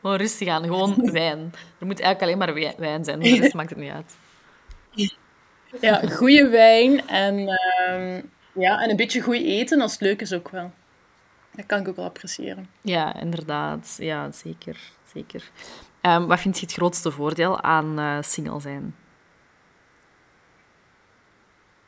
[0.00, 1.52] Gewoon rustig aan, gewoon wijn.
[1.78, 4.16] Er moet eigenlijk alleen maar wij- wijn zijn, de rest maakt het niet uit.
[5.80, 8.22] Ja, goede wijn en, ehm,
[8.52, 10.72] ja, en een beetje goed eten als het leuk is ook wel.
[11.52, 12.68] Dat kan ik ook wel appreciëren.
[12.80, 13.96] Ja, inderdaad.
[13.98, 14.78] Ja, zeker.
[15.14, 15.50] zeker.
[16.00, 18.94] Ehm, wat vind je het grootste voordeel aan eh, single zijn?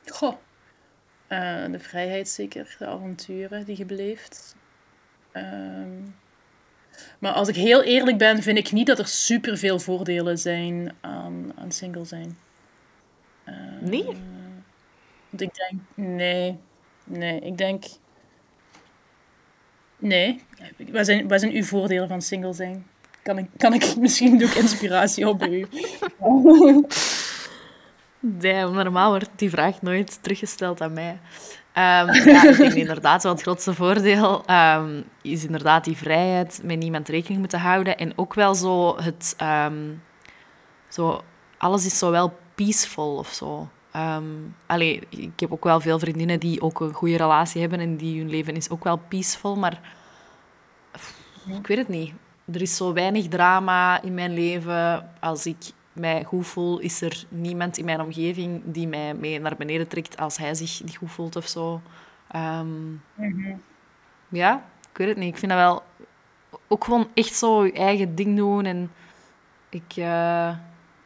[0.07, 0.35] Goh.
[1.31, 4.57] Eh, de vrijheid zeker, de avonturen die je beleeft.
[5.33, 6.03] Ehm,
[7.19, 11.53] maar als ik heel eerlijk ben, vind ik niet dat er superveel voordelen zijn aan,
[11.57, 12.39] aan single zijn.
[13.81, 14.05] Nee?
[15.31, 16.59] Want ik denk, nee,
[17.05, 17.85] nee, ik denk,
[19.99, 20.43] nee.
[20.91, 22.87] Wat zijn, wat zijn uw voordelen van single zijn?
[23.23, 25.67] Kan ik, kan ik misschien doe ik inspiratie op bij u?
[28.21, 31.19] Normaal wordt die vraag nooit teruggesteld aan mij.
[31.73, 37.09] Ehm, ja, ik inderdaad wel het grootste voordeel ehm, is inderdaad die vrijheid, met niemand
[37.09, 37.99] rekening moeten houden.
[37.99, 39.35] En ook wel zo het...
[39.37, 39.93] ehm,
[40.89, 41.23] zo,
[41.59, 43.69] alles is zo wel peaceful of zo.
[44.67, 48.19] Allee, ik heb ook wel veel vriendinnen die ook een goede relatie hebben en die
[48.19, 49.81] hun leven is ook wel peaceful, maar
[51.59, 52.13] ik weet het niet.
[52.53, 55.11] Er is zo weinig drama in mijn leven.
[55.21, 55.57] Als ik
[56.01, 60.17] mij goed voel, is er niemand in mijn omgeving die mij mee naar beneden trekt
[60.17, 61.81] als hij zich niet goed voelt of zo.
[62.31, 62.69] Ehm,
[64.29, 65.33] Ja, ik weet het niet.
[65.33, 65.83] Ik vind dat wel
[66.69, 68.65] ook gewoon echt zo je eigen ding doen.
[68.65, 68.93] En
[69.69, 70.57] ik, eh,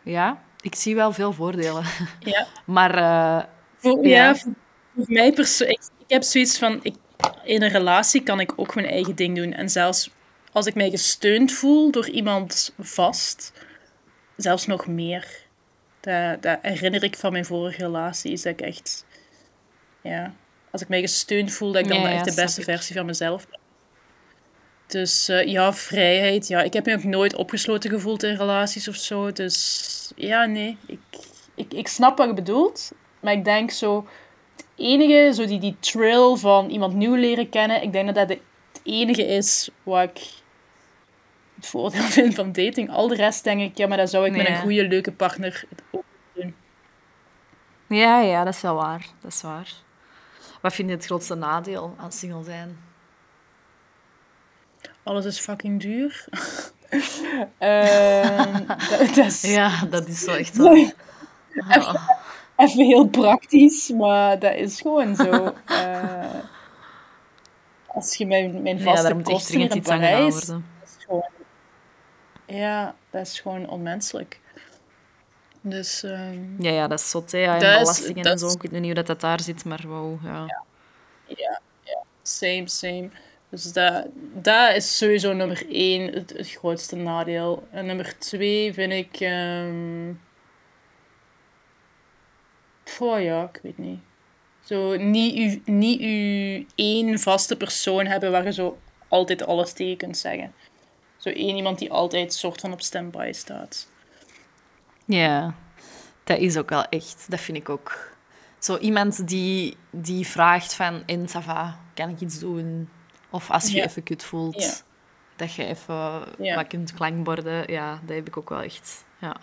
[0.03, 1.85] ja, ik zie wel veel voordelen.
[2.21, 3.45] Ja, Maar eh,
[3.77, 4.25] voor, Ja.
[4.27, 4.35] ja.
[4.35, 4.53] voor,
[4.95, 6.95] mij persoonlijk, ik, ik heb zoiets van, ik,
[7.45, 9.53] in een relatie kan ik ook mijn eigen ding doen.
[9.53, 10.11] En zelfs
[10.53, 13.53] als ik mij gesteund voel door iemand vast,
[14.37, 15.27] zelfs nog meer.
[16.01, 19.07] Dat, dat herinner ik van mijn vorige relatie, is dat ik echt,
[20.01, 20.35] ja,
[20.71, 23.49] als ik mij gesteund voel, dat ik dan Ja, echt de beste versie van mezelf
[23.49, 23.59] ben.
[24.87, 26.49] Dus eh, ja, vrijheid.
[26.49, 29.33] Ja, ik heb me ook nooit opgesloten gevoeld in relaties of zo.
[29.33, 30.79] Dus ja, nee.
[30.87, 30.99] Ik,
[31.55, 32.93] ik, ik snap wat je bedoelt.
[33.21, 34.07] Maar ik denk zo...
[34.57, 37.83] Het enige, zo die, die thrill van iemand nieuw leren kennen...
[37.83, 38.41] Ik denk dat dat het
[38.83, 40.21] enige is wat ik
[41.65, 42.91] het voordeel vind van dating.
[42.91, 43.77] Al de rest denk ik...
[43.77, 44.55] Ja, maar dat zou ik met Ja.
[44.55, 46.05] een goede, leuke partner ook
[46.35, 46.55] doen.
[47.89, 49.07] Ja, ja, dat is wel waar.
[49.21, 49.73] Dat is waar.
[50.61, 52.79] Wat vind je het grootste nadeel aan single zijn?
[55.03, 56.25] Alles is fucking duur.
[57.59, 60.87] Ehm, dat, dat is Ja, dat is wel echt zo.
[61.69, 61.95] Ah.
[62.57, 65.55] even heel praktisch, maar dat is gewoon zo.
[65.65, 66.35] Eh,
[67.87, 70.65] als je mijn, mijn Ja, vaste echt kosten in iets aan gedaan Parijs, worden.
[70.81, 71.25] dat is gewoon,
[72.47, 74.41] ja, dat is gewoon onmenselijk.
[75.61, 77.39] Dus ehm, Ja, ja, dat is zot, hè.
[77.39, 78.49] Ja, en belastingen en zo.
[78.49, 80.65] Ik weet niet hoe dat, dat daar zit, maar wow, ja.
[81.27, 83.11] Ja, ja, same, same.
[83.49, 87.67] Dus dat, dat is sowieso nummer één, het, het grootste nadeel.
[87.71, 89.17] En nummer twee vind ik...
[92.85, 94.01] goh, ja, ik weet niet.
[94.65, 98.79] Zo, niet u, niet u één vaste persoon hebben waar je zo
[99.09, 100.55] altijd alles tegen kunt zeggen.
[101.25, 103.89] Zo één iemand die altijd soort van op standby staat.
[105.05, 105.55] Ja,
[106.25, 107.27] dat is ook wel echt.
[107.29, 108.13] Dat vind ik ook.
[108.59, 112.89] Zo iemand die, die vraagt van, en ça va, kan ik iets doen?
[113.31, 113.85] Of als je Ja.
[113.85, 114.73] even kut voelt, Ja.
[115.37, 116.55] dat je even Ja.
[116.55, 117.73] wat kunt klankborden.
[117.73, 119.05] Ja, dat heb ik ook wel echt.
[119.21, 119.37] Ja.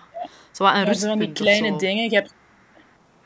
[0.52, 2.10] Zo wat een zo van die rustpunt kleine dingen.
[2.10, 2.34] Je hebt,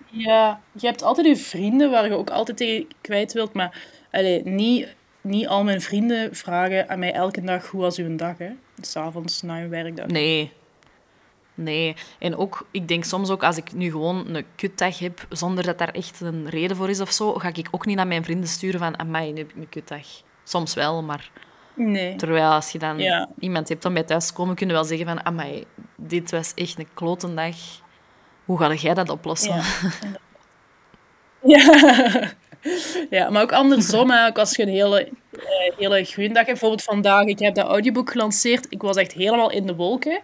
[0.09, 3.53] ja, je hebt altijd je vrienden waar je ook altijd tegen kwijt wilt.
[3.53, 3.81] Maar
[4.11, 4.95] allee, niet,
[5.25, 8.49] niet al mijn vrienden vragen aan mij elke dag hoe was uw dag, hè?
[8.81, 10.05] S'avonds na een werkdag.
[10.07, 10.51] Nee.
[11.55, 11.95] Nee.
[12.19, 15.77] En ook, ik denk soms ook, als ik nu gewoon een kutdag heb, zonder dat
[15.77, 18.47] daar echt een reden voor is of zo, ga ik ook niet naar mijn vrienden
[18.49, 20.05] sturen van, amai, nu heb ik een kutdag.
[20.43, 21.31] Soms wel, maar
[21.73, 22.15] Nee.
[22.15, 23.29] terwijl als je dan Ja.
[23.39, 25.63] iemand hebt dan bij thuis komen, kun je wel zeggen van, amai,
[25.95, 27.55] dit was echt een klote dag.
[28.45, 29.55] Hoe ga jij dat oplossen?
[29.55, 29.63] Ja.
[31.55, 32.31] ja.
[33.09, 34.11] ja, maar ook andersom.
[34.11, 34.27] Hè.
[34.27, 36.45] Ook als je een hele, eh, hele dag hebt.
[36.45, 38.65] Bijvoorbeeld vandaag, ik heb dat audioboek gelanceerd.
[38.69, 40.19] Ik was echt helemaal in de wolken.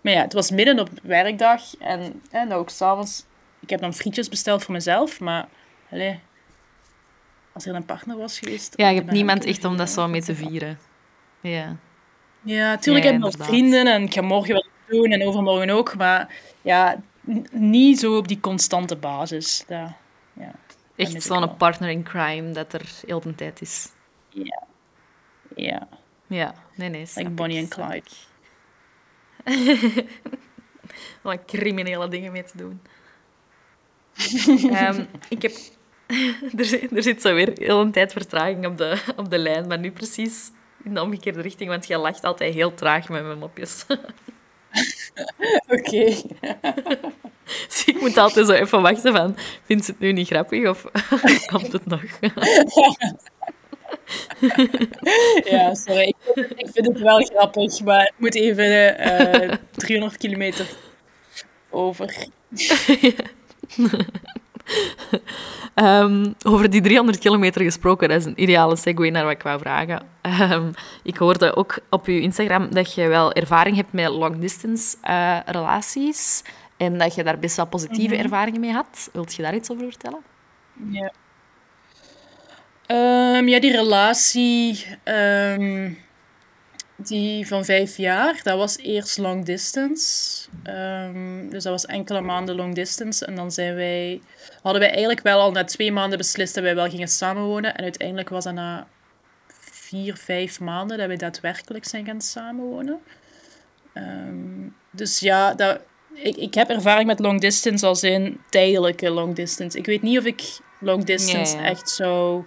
[0.00, 1.76] Maar ja, het was midden op werkdag.
[1.78, 3.24] En, en ook s'avonds...
[3.60, 5.20] Ik heb dan frietjes besteld voor mezelf.
[5.20, 5.48] Maar,
[5.90, 6.20] allee,
[7.52, 8.72] als er een partner was geweest...
[8.76, 10.78] Ja, je hebt niemand echt om dat zo mee te vieren.
[11.40, 11.76] Ja.
[12.42, 15.70] Ja, tuurlijk Ja, heb ik nog vrienden en ik ga morgen wel doen en overmorgen
[15.70, 15.96] ook.
[15.96, 17.00] Maar ja,
[17.50, 19.64] niet zo op die constante basis.
[19.66, 19.92] Dat,
[20.32, 20.52] ja,
[20.96, 23.88] Echt zo'n partner in crime dat er heel de tijd is.
[24.28, 24.62] Ja.
[25.54, 25.88] Ja,
[26.26, 27.06] Ja, nee, nee.
[27.14, 28.10] like Bonnie en Clyde.
[31.22, 32.80] Om criminele dingen mee te doen.
[34.70, 35.52] Ehm, ik heb...
[36.58, 39.66] er, zit, er zit zo weer heel een tijd vertraging op de, op de lijn,
[39.66, 40.50] maar nu precies
[40.82, 43.86] in de omgekeerde richting, want jij lacht altijd heel traag met mijn mopjes.
[45.76, 46.04] Oké.
[47.68, 50.84] dus ik moet altijd zo even wachten van, vindt ze het nu niet grappig of
[51.52, 52.02] komt het nog?
[55.44, 56.08] Ja, sorry.
[56.08, 60.66] Ik vind, het, ik vind het wel grappig, maar het moet even eh 300 kilometer
[61.70, 62.26] over.
[65.74, 69.58] Ehm, over die 300 kilometer gesproken, dat is een ideale segue naar wat ik wou
[69.58, 70.06] vragen.
[70.20, 70.70] Ehm,
[71.02, 76.42] ik hoorde ook op je Instagram dat je wel ervaring hebt met long-distance eh, relaties
[76.76, 79.08] en dat je daar best wel positieve ervaringen mee had.
[79.12, 80.20] Wilt je daar iets over vertellen?
[80.90, 81.12] Ja.
[82.86, 84.86] Ehm, ja, die relatie
[86.96, 90.48] die van vijf jaar, dat was eerst long distance.
[90.62, 93.26] Ehm, dus dat was enkele maanden long distance.
[93.26, 94.20] En dan zijn wij,
[94.62, 97.74] hadden wij eigenlijk wel al na twee maanden beslist dat wij wel gingen samenwonen.
[97.74, 98.86] En uiteindelijk was dat na
[99.70, 103.00] vier, vijf maanden dat wij daadwerkelijk zijn gaan samenwonen.
[103.92, 105.80] Ehm, dus ja, dat,
[106.14, 109.78] ik, ik heb ervaring met long distance als in tijdelijke long distance.
[109.78, 111.68] Ik weet niet of ik long distance Ja, ja.
[111.68, 112.44] echt zou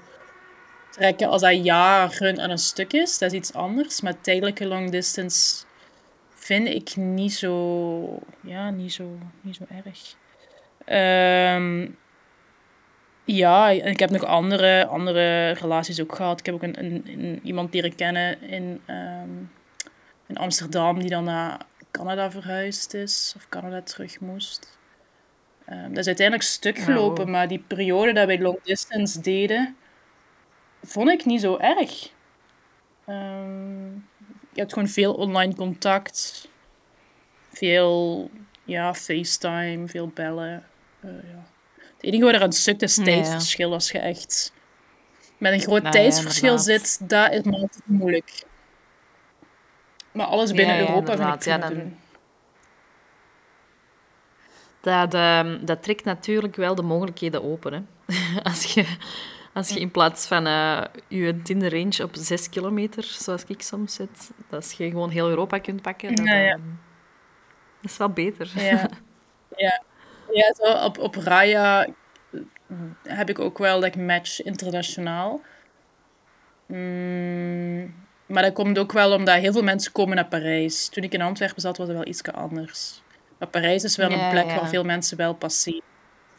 [0.89, 3.17] trekken als dat jaren aan een stuk is.
[3.17, 4.01] Dat is iets anders.
[4.01, 5.63] Maar tijdelijke long distance
[6.35, 8.19] vind ik niet zo...
[8.41, 10.15] Ja, niet zo, niet zo erg.
[10.85, 11.87] Ehm,
[13.25, 16.39] ja, en ik heb nog andere, andere relaties ook gehad.
[16.39, 19.29] Ik heb ook een, een, een- iemand leren kennen in, ehm,
[20.27, 21.57] in Amsterdam die dan naar
[21.91, 23.33] Canada verhuisd is.
[23.35, 24.77] Of Canada terug moest.
[25.65, 26.85] Ehm, dat is uiteindelijk stuk Wow.
[26.85, 29.75] gelopen, maar die periode dat wij long distance deden,
[30.83, 32.09] vond ik niet zo erg.
[33.05, 33.85] Ehm,
[34.53, 36.47] je hebt gewoon veel online contact.
[37.51, 38.29] Veel
[38.63, 40.63] ja, FaceTime, veel bellen.
[40.99, 41.43] Eh, ja.
[41.77, 43.03] Het enige wat er aan stuk is Ja.
[43.03, 43.73] tijdsverschil.
[43.73, 44.53] Als je echt
[45.37, 48.43] met een groot Nou tijdsverschil zit, dat is het moeilijk.
[50.11, 51.97] Maar alles binnen Ja, Europa vind ik dan- doen.
[54.81, 57.73] Dat, ehm, dat trekt natuurlijk wel de mogelijkheden open.
[57.73, 57.81] Hè?
[58.49, 58.97] Als, je,
[59.53, 63.93] als je in plaats van eh, je Tinder range op 6 kilometer, zoals ik soms
[63.93, 66.59] zet, dat je gewoon heel Europa kunt pakken, dat, Ja, ehm,
[67.81, 68.51] dat is wel beter.
[68.55, 68.89] Ja.
[69.55, 69.81] ja.
[70.31, 71.87] Ja, zo op, op Raya
[73.03, 75.41] heb ik ook wel dat ik match internationaal.
[76.65, 77.95] Mm,
[78.25, 80.87] maar dat komt ook wel omdat heel veel mensen komen naar Parijs.
[80.87, 83.01] Toen ik in Antwerpen zat, was het wel iets anders.
[83.37, 85.81] Maar Parijs is wel een plek waar veel mensen wel passeren.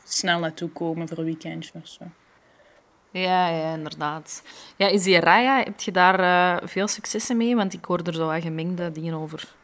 [0.05, 2.05] Snel naartoe komen voor een weekendje of zo.
[3.13, 4.43] Ja, ja, inderdaad.
[4.77, 7.57] Ja, is die Raya, heb je daar uh, veel successen mee?
[7.57, 9.55] Want ik hoorde er zo wat gemengde dingen over.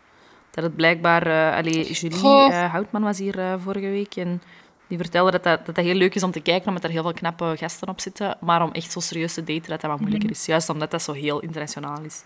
[0.51, 1.27] Dat het blijkbaar...
[1.27, 4.43] Uh, allee, Julie uh, Houtman was hier vorige week en
[4.87, 7.03] die vertelde dat dat, dat dat heel leuk is om te kijken, omdat er heel
[7.03, 8.37] veel knappe gasten op zitten.
[8.41, 10.47] Maar om echt zo serieus te daten, dat dat wat moeilijker is.
[10.47, 12.23] Juist omdat dat zo heel internationaal is.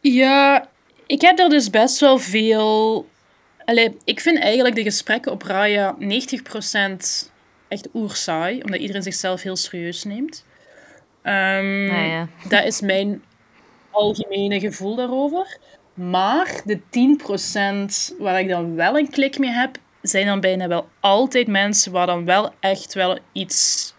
[0.00, 0.68] Ja,
[1.06, 3.08] ik heb er dus best wel veel...
[3.64, 6.06] Allee, ik vind eigenlijk de gesprekken op Raya 90%
[7.68, 10.44] echt oersaai, omdat iedereen zichzelf heel serieus neemt.
[11.22, 12.28] Um, ja.
[12.48, 13.22] Dat is mijn
[13.90, 15.58] algemene gevoel daarover.
[15.94, 16.80] Maar de
[18.12, 21.92] 10% waar ik dan wel een klik mee heb, zijn dan bijna wel altijd mensen
[21.92, 23.94] waar dan wel echt wel iets,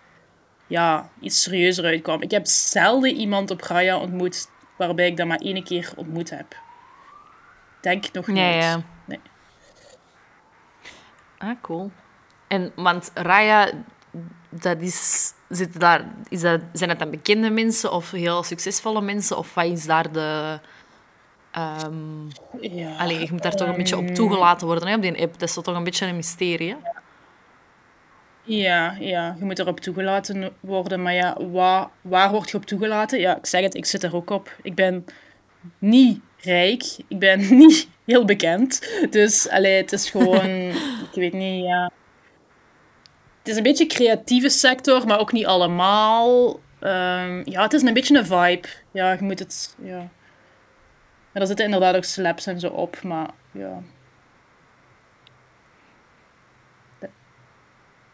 [0.68, 2.22] ja, iets serieuzer uitkwam.
[2.22, 4.48] Ik heb zelden iemand op Raya ontmoet
[4.78, 6.56] waarbij ik dat maar één keer ontmoet heb.
[7.82, 8.38] Denk nog niet.
[8.38, 8.82] Ja.
[9.06, 9.20] Nee.
[11.38, 11.92] Ah, cool.
[12.50, 13.70] En, want Raya,
[14.50, 19.38] dat is, zit daar, is dat, zijn dat dan bekende mensen of heel succesvolle mensen?
[19.38, 20.60] Of wat is daar de...
[21.86, 22.28] Um,
[22.62, 25.22] ja, Allee, je moet daar toch een beetje op ehm, toegelaten worden hè, op die
[25.22, 25.40] app.
[25.40, 26.76] Dat is toch een beetje een mysterie.
[28.44, 31.02] Ja, ja, je moet erop toegelaten worden.
[31.02, 33.20] Maar ja, waar, waar word je op toegelaten?
[33.20, 34.56] Ja, ik zeg het, ik zit er ook op.
[34.62, 35.06] Ik ben
[35.78, 36.84] niet rijk.
[37.08, 38.90] Ik ben niet heel bekend.
[39.10, 40.50] Dus allee, het is gewoon...
[41.12, 41.92] ik weet niet, ja
[43.50, 46.60] is een beetje creatieve sector, maar ook niet allemaal.
[46.82, 48.68] Um, ja, het is een beetje een vibe.
[48.92, 49.76] Ja, je moet het...
[49.82, 50.10] Ja.
[51.32, 53.82] En er zitten inderdaad ook slaps en zo op, maar ja...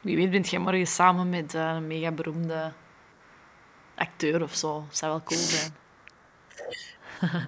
[0.02, 2.72] Wie weet bent jij morgen samen met uh, een mega beroemde
[3.96, 4.84] acteur of zo.
[4.88, 5.74] Dat zou wel cool zijn.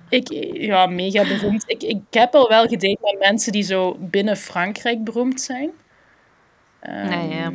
[0.10, 1.64] ik, ja, mega beroemd.
[1.68, 5.72] Ik, ik heb al wel gedate met mensen die zo binnen Frankrijk beroemd zijn.
[6.82, 7.50] Um, nee, ja.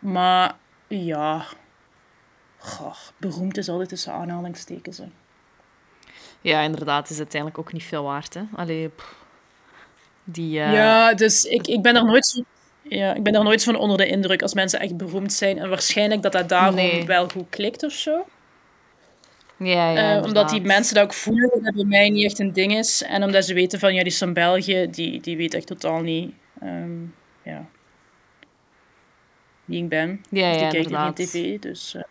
[0.00, 0.56] Maar
[0.88, 1.46] ja,
[2.58, 4.98] Goh, beroemd is altijd tussen aanhalingstekens.
[4.98, 5.04] Hè.
[6.40, 8.34] Ja, inderdaad, is uiteindelijk ook niet veel waard.
[8.34, 8.42] Hè?
[8.54, 8.90] Allee,
[10.24, 10.72] die, uh...
[10.72, 12.42] Ja, dus ik, ik ben er nooit
[12.82, 15.58] ja, ik ben er nooit van onder de indruk als mensen echt beroemd zijn.
[15.58, 18.26] En waarschijnlijk dat dat daarom wel goed klikt of zo.
[19.56, 22.38] Ja, ja, uh, omdat die mensen dat ook voelen dat het bij mij niet echt
[22.38, 23.02] een ding is.
[23.02, 26.00] En omdat ze weten van, ja, die is van België, die, die weet echt totaal
[26.00, 27.66] niet um, ja,
[29.70, 30.24] wie ik ben.
[30.30, 31.16] Ja, ja, die kijkt inderdaad.
[31.16, 31.94] geen tv, dus...
[31.94, 32.02] Uh...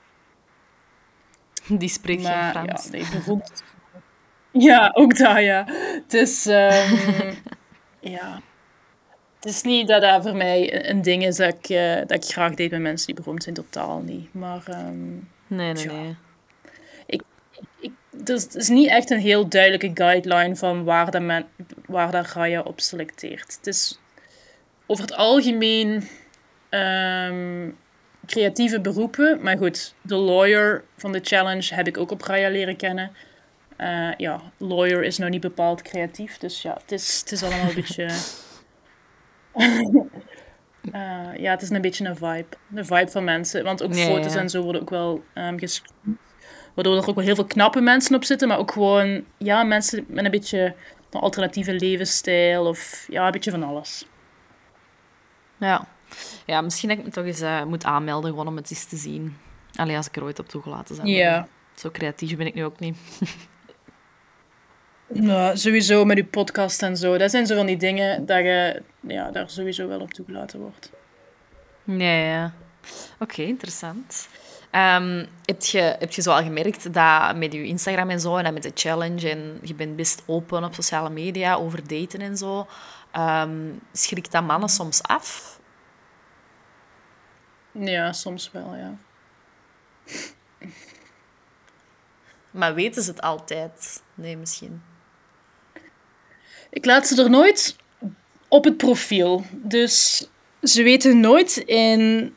[1.80, 2.84] Die spreekt maar, geen Frans.
[2.84, 3.64] Ja, nee, bijvoorbeeld...
[4.70, 5.68] ja, ook dat, ja.
[6.08, 7.36] Dus, um,
[8.16, 8.42] ja...
[9.36, 12.24] Het is niet dat dat voor mij een ding is dat ik, uh, dat ik
[12.24, 14.34] graag deed met mensen die beroemd zijn, totaal niet.
[14.34, 14.64] Maar...
[14.70, 16.16] Um, nee, nee, nee.
[17.06, 17.22] Ik,
[17.80, 21.46] ik, dus het is niet echt een heel duidelijke guideline van waar, dat men,
[21.86, 23.56] waar dat Raya op selecteert.
[23.58, 24.00] Het is
[24.86, 26.08] over het algemeen
[26.70, 27.78] um,
[28.26, 29.40] creatieve beroepen.
[29.42, 33.12] Maar goed, de lawyer van de challenge heb ik ook op Raya leren kennen.
[33.78, 36.38] Uh, ja, lawyer is nou niet bepaald creatief.
[36.38, 38.10] Dus ja, het is, het is allemaal een beetje...
[40.94, 42.58] Uh, ja, het is een beetje een vibe.
[42.76, 43.64] Een vibe van mensen.
[43.64, 45.58] Want ook foto's en zo worden ook wel um,
[46.74, 48.48] Waardoor er ook wel heel veel knappe mensen op zitten.
[48.48, 50.76] Maar ook gewoon, ja, mensen met een beetje
[51.12, 52.66] een alternatieve levensstijl.
[52.66, 54.06] Of ja, een beetje van alles.
[55.58, 55.88] Ja.
[56.46, 58.98] Ja, misschien dat ik me toch eens uh, moet aanmelden gewoon om het eens te
[58.98, 59.38] zien.
[59.76, 61.06] Alleen als ik er ooit op toegelaten ben.
[61.06, 61.48] Ja.
[61.76, 62.98] Zo creatief ben ik nu ook niet.
[65.14, 67.18] Nou, sowieso met je podcast en zo.
[67.18, 70.92] Dat zijn zo van die dingen dat je ja, daar sowieso wel op toegelaten wordt.
[71.84, 72.54] Ja, ja.
[73.20, 74.30] Oké, interessant.
[74.72, 78.54] Um, heb, je, heb je zo al gemerkt dat met je Instagram en zo en
[78.54, 82.68] met de challenge en je bent best open op sociale media over daten en zo,
[83.18, 85.59] um, schrikt dat mannen soms af?
[87.80, 88.98] Ja, soms wel, ja.
[92.52, 94.04] Maar weten ze het altijd?
[94.14, 94.82] Nee, misschien.
[96.70, 97.76] Ik laat ze er nooit
[98.48, 99.44] op het profiel.
[99.52, 100.28] Dus
[100.64, 102.34] ze weten nooit in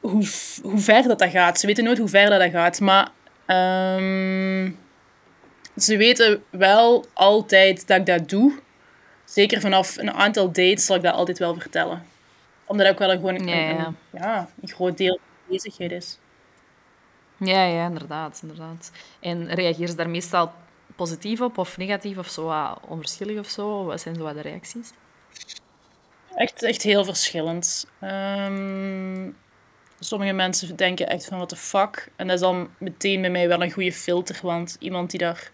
[0.00, 0.26] hoe,
[0.62, 1.60] hoe ver dat, dat gaat.
[1.60, 2.80] Ze weten nooit hoe ver dat, dat gaat.
[2.80, 3.08] Maar
[3.96, 4.78] um,
[5.76, 8.58] ze weten wel altijd dat ik dat doe.
[9.24, 12.14] Zeker vanaf een aantal dates zal ik dat altijd wel vertellen
[12.66, 14.48] omdat ook wel een, gewoon een, ja, ja.
[14.60, 16.18] Een, groot deel van de bezigheid is.
[17.36, 18.92] Ja, ja, inderdaad, inderdaad.
[19.20, 20.52] En reageer ze daar meestal
[20.96, 23.84] positief op of negatief of zo, onverschillig of zo?
[23.84, 24.92] Wat zijn zo wat de reacties?
[26.34, 27.86] Echt, echt heel verschillend.
[28.00, 29.30] Ehm,
[29.98, 32.08] sommige mensen denken echt van, what the fuck?
[32.16, 35.50] En dat is dan meteen bij mij wel een goede filter, want iemand die daar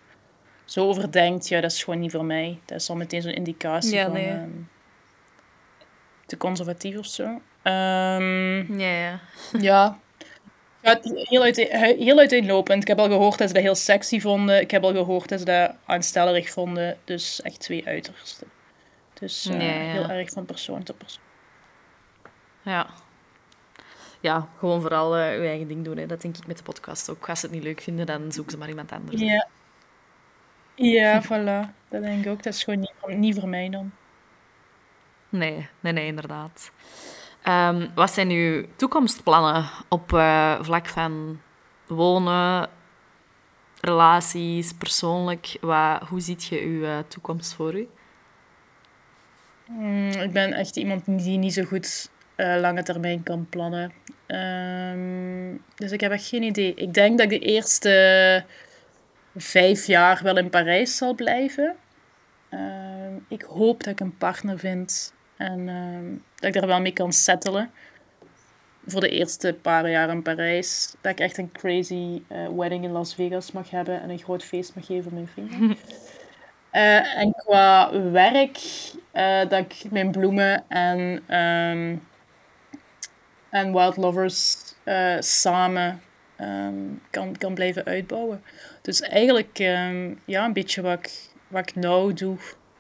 [0.65, 2.61] zo over denkt, ja, dat is gewoon niet voor mij.
[2.65, 4.29] Dat is al meteen zo'n indicatie Ja, van nee.
[4.29, 4.51] ehm,
[6.33, 7.41] te conservatief of zo.
[7.63, 9.21] Ehm, Ja,
[9.61, 9.99] ja.
[11.05, 11.69] heel, uiteen,
[11.99, 12.83] heel uiteenlopend.
[12.83, 14.61] Ik heb al gehoord dat ze dat heel sexy vonden.
[14.61, 16.99] Ik heb al gehoord dat ze dat aanstellerig vonden.
[17.05, 18.47] Dus echt twee uitersten.
[19.19, 21.23] Dus eh, heel erg van persoon tot persoon.
[22.63, 22.87] Ja.
[24.21, 25.97] Ja, gewoon vooral eh je eigen ding doen.
[25.97, 26.07] Hè.
[26.07, 27.29] Dat denk ik met de podcast ook.
[27.29, 29.21] Als ze het niet leuk vinden, dan zoeken ze maar iemand anders.
[29.21, 29.47] Ja.
[30.75, 31.71] Ja, voilà.
[31.89, 32.43] Dat denk ik ook.
[32.43, 33.93] Dat is gewoon niet, niet voor mij dan.
[35.33, 36.71] Nee, nee, nee, inderdaad.
[37.43, 41.41] Ehm, wat zijn uw toekomstplannen op eh, vlak van
[41.87, 42.69] wonen,
[43.81, 45.57] relaties, persoonlijk?
[45.61, 47.89] Wat, hoe ziet je uw eh, toekomst voor u?
[49.67, 53.93] Mm, ik ben echt iemand die niet zo goed eh, lange termijn kan plannen.
[54.27, 56.75] Ehm, dus ik heb echt geen idee.
[56.75, 58.45] Ik denk dat ik de eerste
[59.37, 61.77] vijf jaar wel in Parijs zal blijven.
[62.49, 65.13] Ehm, ik hoop dat ik een partner vind
[65.43, 67.71] en ehm, dat ik daar wel mee kan settelen.
[68.87, 70.95] Voor de eerste paar jaar in Parijs.
[71.01, 74.45] Dat ik echt een crazy eh, wedding in Las Vegas mag hebben en een groot
[74.45, 75.77] feest mag geven voor mijn vrienden.
[76.73, 78.59] Eh, en qua werk,
[79.11, 81.97] eh, dat ik mijn bloemen en, ehm,
[83.51, 84.57] en Wild Lovers
[85.19, 86.03] samen
[86.37, 86.75] ehm,
[87.11, 88.43] kan, kan blijven uitbouwen.
[88.83, 89.59] Dus eigenlijk
[90.25, 91.11] ja, een beetje wat ik,
[91.49, 92.37] wat ik nou doe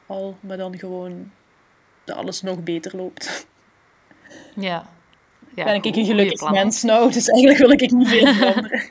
[0.06, 1.30] al, maar dan gewoon
[2.04, 3.46] dat alles nog beter loopt.
[4.54, 4.86] Ja.
[5.54, 8.82] ja ben ik een gelukkig mens nou, dus eigenlijk wil ik niet veel veranderen.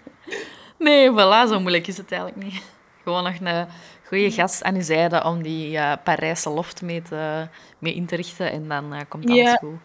[0.78, 2.62] Nee, voilà, zo moeilijk is het eigenlijk niet.
[3.04, 3.68] Gewoon nog een
[4.08, 7.48] goede gast aan uw zijde om die eh, Parijse loft mee, te,
[7.80, 9.56] mee in te richten en dan eh, komt alles Ja.
[9.56, 9.76] goed.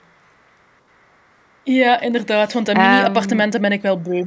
[1.62, 2.89] ja, inderdaad, want dat Ehm.
[2.91, 4.24] mini-appartementen ben ik wel beu.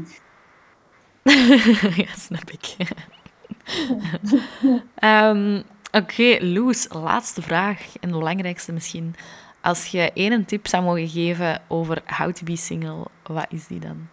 [2.03, 2.75] ja, snap ik.
[4.95, 5.61] Ehm,
[5.91, 9.15] Oké, Loes, laatste vraag en de belangrijkste misschien.
[9.61, 13.79] Als je één tip zou mogen geven over how to be single, wat is die
[13.79, 14.09] dan?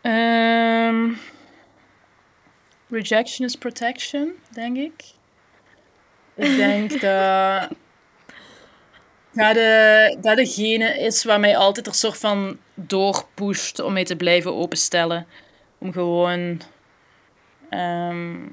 [0.00, 1.12] Ehm,
[2.88, 5.04] rejection is protection, denk ik.
[6.34, 7.68] Ik denk dat
[9.32, 14.16] dat, de, dat degene is waar mij altijd er soort van doorpusht om mij te
[14.16, 15.26] blijven openstellen.
[15.78, 16.60] Om gewoon
[17.70, 18.46] ehm,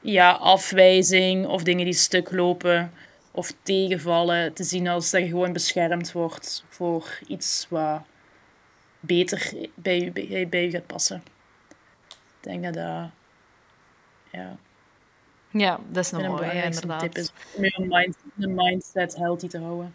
[0.00, 2.92] ja, afwijzing of dingen die stuk lopen
[3.30, 8.02] of tegenvallen te zien als dat je gewoon beschermd wordt voor iets wat
[9.00, 11.22] beter bij u, bij, bij gaat passen.
[12.08, 13.10] Ik denk dat dat
[14.30, 14.56] ja,
[15.50, 17.00] Ja, dat is nog een mooi, ja, belangrijkste inderdaad.
[17.00, 17.32] tip is.
[17.56, 19.94] Om je mind, mindset healthy te houden.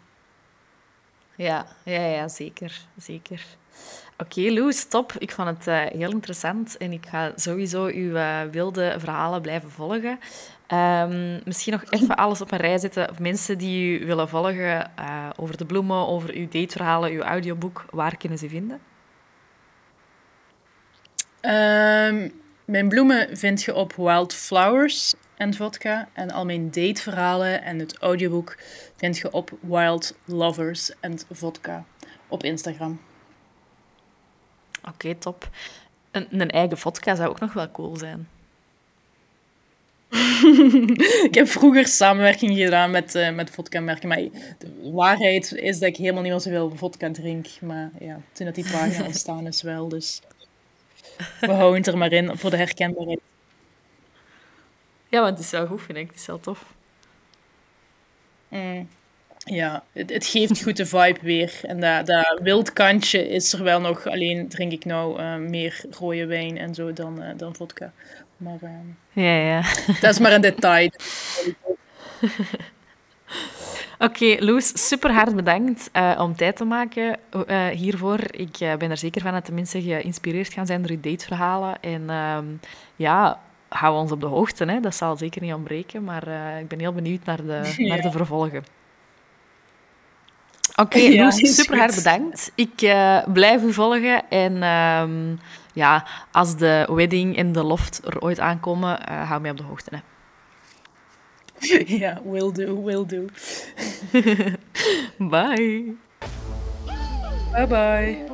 [1.36, 2.80] Ja, ja, ja zeker.
[2.96, 3.44] zeker.
[4.18, 5.12] Oké, Loes, top.
[5.18, 9.70] Ik vond het eh, heel interessant en ik ga sowieso uw eh, wilde verhalen blijven
[9.70, 10.18] volgen.
[10.66, 13.10] Ehm, misschien nog even alles op een rij zetten.
[13.10, 17.84] Of mensen die u willen volgen eh, over de bloemen, over uw dateverhalen, uw audioboek,
[17.90, 18.80] waar kunnen ze vinden?
[21.40, 22.28] Ehm,
[22.64, 26.08] mijn bloemen vind je op Wildflowers en vodka.
[26.12, 28.56] En al mijn dateverhalen en het audioboek
[28.96, 31.84] vind je op Wild Lovers en vodka
[32.28, 33.00] op Instagram.
[34.88, 35.48] Oké, top.
[36.10, 38.28] Een, een eigen vodka zou ook nog wel cool zijn.
[41.28, 44.18] Ik heb vroeger samenwerking gedaan met, eh met vodka-merken, maar
[44.58, 47.46] de waarheid is dat ik helemaal niet meer zoveel vodka drink.
[47.60, 50.20] Maar ja, toen dat die pagina ontstaan is wel, dus
[51.40, 53.20] we houden het er maar in voor de herkenbaarheid.
[55.08, 56.10] Ja, want het is wel goed, vind ik.
[56.10, 56.74] Het is wel tof.
[58.48, 58.88] Mm.
[59.44, 61.52] Ja, het, het geeft goed de vibe weer.
[61.62, 66.26] En dat, dat wildkantje is er wel nog, alleen drink ik nou eh, meer rode
[66.26, 67.92] wijn en zo dan, eh, dan vodka.
[68.36, 68.70] Maar eh,
[69.12, 69.62] Ja, ja.
[70.00, 70.90] dat is maar een detail.
[73.98, 77.18] Oké, Loes, super hard bedankt eh, om tijd te maken
[77.72, 78.20] hiervoor.
[78.30, 81.80] Ik ben er zeker van dat de mensen geïnspireerd gaan zijn door je dateverhalen.
[81.80, 82.44] En ehm,
[82.96, 84.64] ja, hou ons op de hoogte.
[84.64, 84.80] Hè.
[84.80, 86.28] Dat zal zeker niet ontbreken, maar
[86.60, 88.64] ik ben heel benieuwd naar de, naar de vervolgen.
[90.76, 92.52] Oké, Ja, is super hard bedankt.
[92.54, 94.28] Ik eh, blijf u volgen.
[94.30, 95.36] En ehm,
[95.72, 99.62] ja, als de wedding en de loft er ooit aankomen, eh, hou mij op de
[99.62, 99.90] hoogte.
[99.90, 99.98] Hè.
[101.86, 103.24] Ja, will do, will do.
[105.30, 105.94] Bye.
[107.52, 108.33] Bye bye.